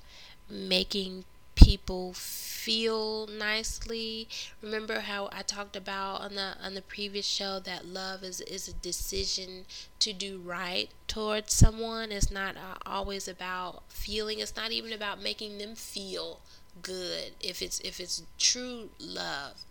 making 0.50 1.24
people 1.54 2.12
feel 2.14 2.49
nicely. 2.66 4.28
Remember 4.62 5.00
how 5.00 5.28
I 5.32 5.42
talked 5.42 5.76
about 5.76 6.20
on 6.20 6.34
the 6.34 6.56
on 6.62 6.74
the 6.74 6.82
previous 6.82 7.26
show 7.26 7.58
that 7.60 7.86
love 7.86 8.22
is 8.22 8.40
is 8.42 8.68
a 8.68 8.72
decision 8.74 9.66
to 10.00 10.12
do 10.12 10.38
right 10.38 10.90
towards 11.08 11.52
someone. 11.52 12.12
It's 12.12 12.30
not 12.30 12.56
uh, 12.56 12.76
always 12.86 13.28
about 13.28 13.82
feeling. 13.88 14.38
It's 14.40 14.56
not 14.56 14.72
even 14.72 14.92
about 14.92 15.22
making 15.22 15.58
them 15.58 15.74
feel 15.74 16.40
good. 16.82 17.32
If 17.40 17.62
it's 17.62 17.80
if 17.80 18.00
it's 18.00 18.22
true 18.38 18.90
love. 18.98 19.64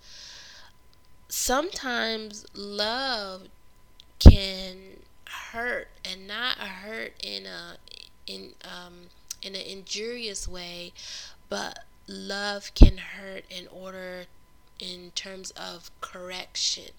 Sometimes 1.30 2.46
love 2.54 3.50
can 4.20 5.04
hurt 5.28 5.90
and 6.06 6.28
not 6.28 6.58
hurt 6.58 7.14
in 7.24 7.46
a 7.46 7.78
in 8.28 8.56
um 8.64 9.10
in 9.42 9.56
an 9.56 9.62
injurious 9.62 10.48
way, 10.48 10.94
but 11.50 11.86
love 12.10 12.74
can 12.74 12.98
hurt 12.98 13.46
in 13.50 13.68
order 13.68 14.26
in 14.80 15.12
terms 15.16 15.52
of 15.52 15.92
correction. 16.02 16.92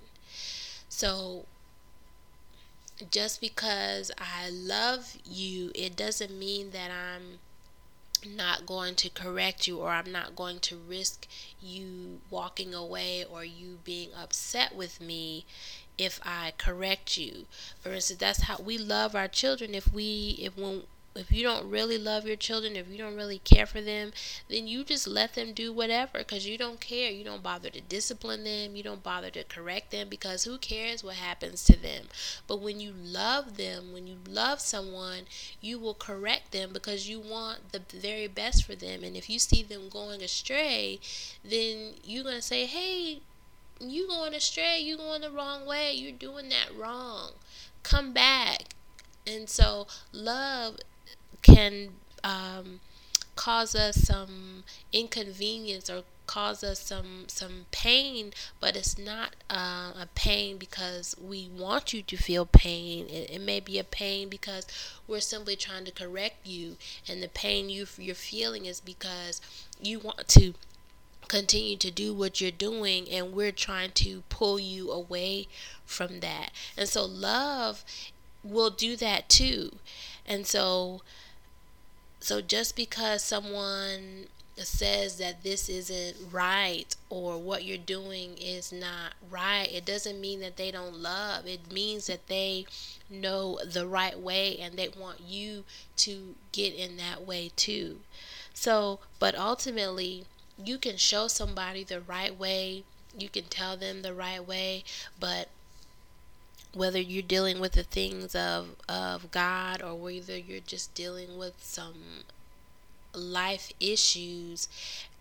So 0.89 1.47
just 3.11 3.41
because 3.41 4.11
I 4.19 4.51
love 4.51 5.17
you, 5.25 5.73
it 5.75 5.97
doesn't 5.97 6.37
mean 6.39 6.71
that 6.71 6.91
I'm 6.91 7.39
not 8.37 8.67
going 8.67 8.95
to 8.97 9.09
correct 9.09 9.67
you 9.67 9.79
or 9.79 9.91
I'm 9.91 10.13
not 10.13 10.37
going 10.37 10.61
to 10.61 10.77
risk 10.77 11.27
you 11.63 12.21
walking 12.31 12.75
away 12.75 13.25
or 13.25 13.45
you 13.45 13.79
being 13.83 14.11
upset 14.15 14.75
with 14.77 15.01
me 15.01 15.47
if 15.97 16.21
I 16.23 16.53
correct 16.59 17.17
you. 17.17 17.47
For 17.81 17.93
instance, 17.93 18.21
that's 18.21 18.43
how 18.43 18.59
we 18.59 18.77
love 18.77 19.15
our 19.17 19.29
children 19.29 19.75
if 19.75 19.93
we 19.93 20.39
if 20.41 20.57
when 20.57 20.83
if 21.17 21.33
you 21.33 21.43
don't 21.43 21.69
really 21.69 21.99
love 21.99 22.25
your 22.25 22.37
children, 22.37 22.77
if 22.77 22.89
you 22.89 22.97
don't 22.97 23.17
really 23.17 23.41
care 23.41 23.67
for 23.67 23.81
them, 23.81 24.13
then 24.49 24.69
you 24.69 24.85
just 24.85 25.09
let 25.09 25.35
them 25.35 25.53
do 25.53 25.73
whatever 25.73 26.19
because 26.19 26.47
you 26.47 26.57
don't 26.57 26.81
care. 26.81 27.11
You 27.11 27.25
don't 27.25 27.43
bother 27.43 27.69
to 27.71 27.81
discipline 27.81 28.45
them. 28.45 28.77
You 28.77 28.85
don't 28.85 29.03
bother 29.03 29.31
to 29.31 29.43
correct 29.43 29.91
them 29.91 30.09
because 30.09 30.45
who 30.45 30.57
cares 30.59 31.03
what 31.03 31.17
happens 31.17 31.65
to 31.65 31.77
them? 31.77 32.07
But 32.47 32.61
when 32.61 32.79
you 32.79 32.93
love 32.97 33.57
them, 33.57 33.93
when 33.93 34.07
you 34.07 34.19
love 34.29 34.61
someone, 34.61 35.23
you 35.61 35.81
will 35.81 35.95
correct 35.95 36.53
them 36.53 36.73
because 36.73 37.09
you 37.09 37.19
want 37.19 37.73
the 37.73 37.83
very 37.93 38.29
best 38.29 38.65
for 38.65 38.77
them. 38.77 39.03
And 39.03 39.17
if 39.17 39.29
you 39.29 39.41
see 39.41 39.65
them 39.65 39.89
going 39.89 40.23
astray, 40.23 41.01
then 41.45 41.95
you're 42.05 42.25
going 42.25 42.37
to 42.37 42.43
say, 42.43 42.67
hey, 42.67 43.21
you 43.81 44.07
going 44.07 44.35
astray. 44.35 44.79
You 44.79 44.97
going 44.97 45.23
the 45.23 45.31
wrong 45.31 45.67
way. 45.67 45.93
You're 45.93 46.13
doing 46.13 46.51
that 46.51 46.69
wrong. 46.77 47.33
Come 47.83 48.13
back. 48.13 48.75
And 49.27 49.49
so 49.49 49.87
love 50.13 50.77
can 51.43 51.91
um, 52.25 52.81
cause 53.37 53.75
us 53.75 53.97
some 53.97 54.65
inconvenience 54.93 55.89
or 55.89 56.03
cause 56.27 56.63
us 56.63 56.79
some 56.79 57.25
some 57.27 57.67
pain 57.73 58.33
but 58.61 58.77
it's 58.77 58.97
not 58.97 59.35
uh, 59.51 59.93
a 60.01 60.09
pain 60.15 60.59
because 60.59 61.17
we 61.21 61.49
want 61.59 61.93
you 61.93 62.03
to 62.03 62.17
feel 62.17 62.47
pain. 62.47 63.07
It, 63.09 63.31
it, 63.31 63.41
may 63.41 63.59
be 63.59 63.81
a 63.81 63.85
pain 63.85 64.29
because 64.29 64.65
we're 65.09 65.21
simply 65.21 65.57
trying 65.57 65.85
to 65.87 65.91
correct 65.91 66.47
you 66.47 66.77
and 67.09 67.21
the 67.21 67.29
pain 67.29 67.69
you 67.69 67.87
you're 67.99 68.15
feeling 68.15 68.67
is 68.67 68.81
because 68.81 69.41
you 69.83 69.99
want 69.99 70.29
to 70.29 70.55
continue 71.27 71.77
to 71.79 71.91
do 71.91 72.13
what 72.13 72.41
you're 72.41 72.51
doing 72.51 73.09
and 73.09 73.33
we're 73.33 73.53
trying 73.53 73.93
to 73.93 74.23
pull 74.29 74.59
you 74.61 74.91
away 74.91 75.49
from 75.85 76.21
that. 76.21 76.51
And 76.77 76.89
so 76.89 77.05
love 77.05 77.85
will 78.45 78.71
do 78.71 78.97
that 78.97 79.29
too. 79.29 79.77
And 80.27 80.47
so 80.47 81.03
so 82.21 82.41
just 82.41 82.77
because 82.77 83.23
someone 83.23 84.27
says 84.57 85.17
that 85.17 85.43
this 85.43 85.69
isn't 85.69 86.17
right 86.31 86.95
or 87.09 87.39
what 87.39 87.65
you're 87.65 87.79
doing 87.79 88.37
is 88.39 88.73
not 88.73 89.15
right, 89.31 89.71
it 89.73 89.85
doesn't 89.85 90.21
mean 90.21 90.41
that 90.41 90.57
they 90.57 90.71
don't 90.71 90.97
love. 90.97 91.47
It 91.47 91.73
means 91.73 92.07
that 92.07 92.27
they 92.29 92.67
know 93.09 93.59
the 93.65 93.87
right 93.87 94.19
way 94.19 94.59
and 94.59 94.77
they 94.77 94.89
want 94.89 95.21
you 95.27 95.65
to 95.97 96.35
get 96.53 96.75
in 96.75 96.97
that 96.99 97.27
way 97.27 97.51
too. 97.57 98.01
So, 98.53 99.01
but 99.19 99.35
ultimately, 99.35 100.27
you 100.63 100.77
can 100.77 100.97
show 100.97 101.27
somebody 101.29 101.83
the 101.85 102.01
right 102.01 102.39
way, 102.39 102.85
you 103.19 103.29
can 103.29 103.45
tell 103.45 103.77
them 103.77 104.03
the 104.03 104.15
right 104.15 104.47
way, 104.47 104.85
but 105.19 105.49
whether 106.75 107.01
you're 107.01 107.23
dealing 107.23 107.61
with 107.61 107.73
the 107.73 107.83
things 107.83 108.35
of 108.35 108.77
of 108.89 109.31
God 109.31 109.83
or 109.83 109.95
whether 109.95 110.37
you're 110.37 110.61
just 110.61 110.95
dealing 110.95 111.37
with 111.39 111.55
some 111.63 112.25
life 113.13 113.73
issues 113.81 114.69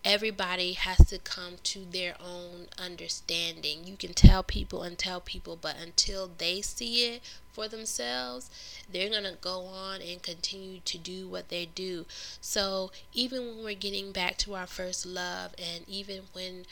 everybody 0.04 0.72
has 0.72 0.98
to 1.08 1.18
come 1.18 1.54
to 1.62 1.84
their 1.90 2.14
own 2.24 2.66
understanding. 2.78 3.84
You 3.84 3.96
can 3.96 4.14
tell 4.14 4.42
people 4.42 4.82
and 4.82 4.98
tell 4.98 5.20
people 5.20 5.58
but 5.60 5.76
until 5.80 6.30
they 6.38 6.62
see 6.62 7.06
it 7.06 7.22
for 7.52 7.68
themselves 7.68 8.48
they're 8.90 9.10
going 9.10 9.24
to 9.24 9.36
go 9.40 9.66
on 9.66 10.00
and 10.00 10.22
continue 10.22 10.80
to 10.84 10.98
do 10.98 11.28
what 11.28 11.48
they 11.48 11.66
do. 11.66 12.06
So 12.40 12.90
even 13.12 13.46
when 13.46 13.64
we're 13.64 13.74
getting 13.74 14.12
back 14.12 14.38
to 14.38 14.54
our 14.54 14.66
first 14.66 15.04
love 15.04 15.54
and 15.58 15.86
even 15.86 16.22
when 16.32 16.64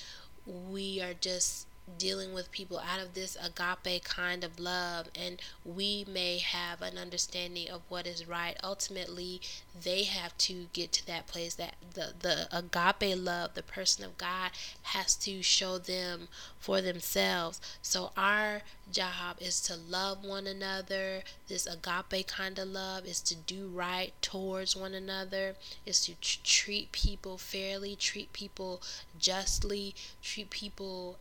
we 0.47 1.01
are 1.03 1.15
just 1.15 1.68
dealing 1.97 2.35
with 2.35 2.51
people 2.51 2.79
out 2.79 3.01
of 3.01 3.15
this 3.15 3.37
agape 3.37 4.05
kind 4.05 4.45
of 4.45 4.59
love 4.61 5.09
and 5.15 5.41
we 5.65 6.05
may 6.07 6.39
have 6.39 6.83
an 6.83 6.99
understanding 6.99 7.69
of 7.71 7.83
what 7.89 8.07
is 8.07 8.27
right. 8.29 8.57
Ultimately 8.63 9.41
they 9.81 10.05
have 10.05 10.37
to 10.39 10.67
get 10.73 10.93
to 10.93 11.07
that 11.07 11.27
place 11.27 11.55
that 11.55 11.75
the 11.95 12.13
the 12.21 12.49
agape 12.53 13.17
love 13.17 13.55
the 13.55 13.63
person 13.63 14.05
of 14.05 14.19
god 14.19 14.51
has 14.83 15.15
to 15.15 15.43
show 15.43 15.79
them 15.79 16.29
for 16.59 16.81
themselves. 16.81 17.61
So 17.83 18.11
our 18.17 18.63
job 18.91 19.37
is 19.41 19.61
to 19.63 19.77
love 19.77 20.25
one 20.25 20.47
another. 20.47 21.23
This 21.47 21.67
agape 21.67 22.27
kind 22.27 22.59
of 22.59 22.69
love 22.69 23.07
is 23.07 23.21
to 23.23 23.35
do 23.35 23.69
right 23.69 24.13
towards 24.23 24.75
one 24.77 24.95
another 24.95 25.55
is 25.87 26.01
to 26.07 26.15
tr- 26.21 26.39
treat 26.45 26.93
people 26.93 27.39
fairly 27.39 27.95
treat 27.97 28.33
people 28.33 28.83
justly 29.19 29.95
treat 30.23 30.51
people 30.51 31.19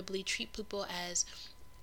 equitably 0.00 0.22
treat 0.22 0.52
people 0.52 0.86
as 0.86 1.26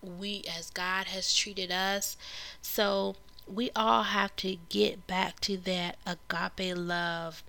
we 0.01 0.43
as 0.57 0.69
God 0.71 1.07
has 1.07 1.35
treated 1.35 1.71
us. 1.71 2.17
So 2.61 3.15
we 3.47 3.69
all 3.75 4.03
have 4.03 4.35
to 4.37 4.57
get 4.69 5.07
back 5.07 5.39
to 5.41 5.57
that 5.57 5.97
agape 6.05 6.75
love 6.75 7.43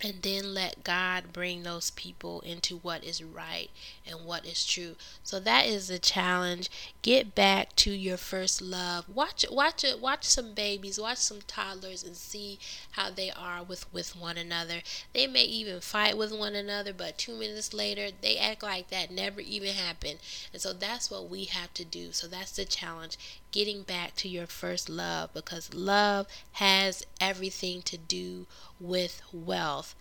and 0.00 0.22
then 0.22 0.54
let 0.54 0.84
God 0.84 1.32
bring 1.32 1.62
those 1.62 1.90
people 1.90 2.40
into 2.40 2.76
what 2.78 3.04
is 3.04 3.22
right 3.22 3.70
and 4.06 4.24
what 4.24 4.44
is 4.46 4.64
true. 4.64 4.96
So 5.22 5.40
that 5.40 5.66
is 5.66 5.88
the 5.88 5.98
challenge. 5.98 6.70
Get 7.02 7.34
back 7.34 7.74
to 7.76 7.90
your 7.90 8.16
first 8.16 8.60
love. 8.60 9.08
Watch 9.08 9.44
watch 9.50 9.84
it 9.84 10.00
watch 10.00 10.24
some 10.24 10.52
babies, 10.54 11.00
watch 11.00 11.18
some 11.18 11.40
toddlers 11.46 12.04
and 12.04 12.16
see 12.16 12.58
how 12.92 13.10
they 13.10 13.30
are 13.30 13.62
with 13.62 13.92
with 13.92 14.16
one 14.16 14.36
another. 14.36 14.82
They 15.12 15.26
may 15.26 15.44
even 15.44 15.80
fight 15.80 16.16
with 16.18 16.32
one 16.32 16.54
another, 16.54 16.92
but 16.92 17.18
2 17.18 17.34
minutes 17.34 17.72
later 17.72 18.08
they 18.20 18.36
act 18.36 18.62
like 18.62 18.88
that 18.90 19.10
never 19.10 19.40
even 19.40 19.74
happened. 19.74 20.18
And 20.52 20.60
so 20.60 20.72
that's 20.72 21.10
what 21.10 21.28
we 21.28 21.44
have 21.44 21.72
to 21.74 21.84
do. 21.84 22.12
So 22.12 22.26
that's 22.26 22.52
the 22.52 22.64
challenge. 22.64 23.16
Getting 23.50 23.82
back 23.82 24.16
to 24.16 24.28
your 24.28 24.46
first 24.46 24.88
love 24.88 25.32
because 25.32 25.72
love 25.72 26.26
has 26.52 27.04
everything 27.20 27.82
to 27.82 27.96
do 27.96 28.46
with 28.80 29.22
wealth. 29.32 29.94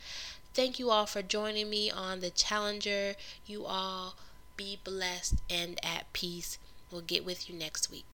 Thank 0.54 0.78
you 0.78 0.92
all 0.92 1.08
for 1.08 1.24
joining 1.24 1.68
me 1.68 1.90
on 1.90 2.20
the 2.20 2.30
Challenger. 2.30 3.16
You 3.46 3.66
all 3.66 4.16
be 4.56 4.78
blessed 4.84 5.42
and 5.50 5.80
at 5.84 6.12
peace. 6.14 6.60
We'll 6.92 7.02
get 7.02 7.26
with 7.26 7.50
you 7.50 7.56
next 7.56 7.90
week. 7.90 8.06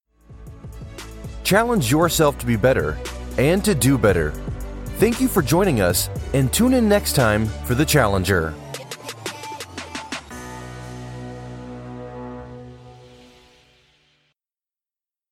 Challenge 1.44 1.90
yourself 1.90 2.38
to 2.38 2.46
be 2.46 2.56
better 2.56 2.96
and 3.36 3.62
to 3.64 3.74
do 3.74 3.98
better. 3.98 4.32
Thank 4.96 5.20
you 5.20 5.28
for 5.28 5.42
joining 5.42 5.82
us 5.82 6.08
and 6.32 6.50
tune 6.50 6.72
in 6.72 6.88
next 6.88 7.12
time 7.12 7.44
for 7.66 7.74
the 7.74 7.84
Challenger. 7.84 8.54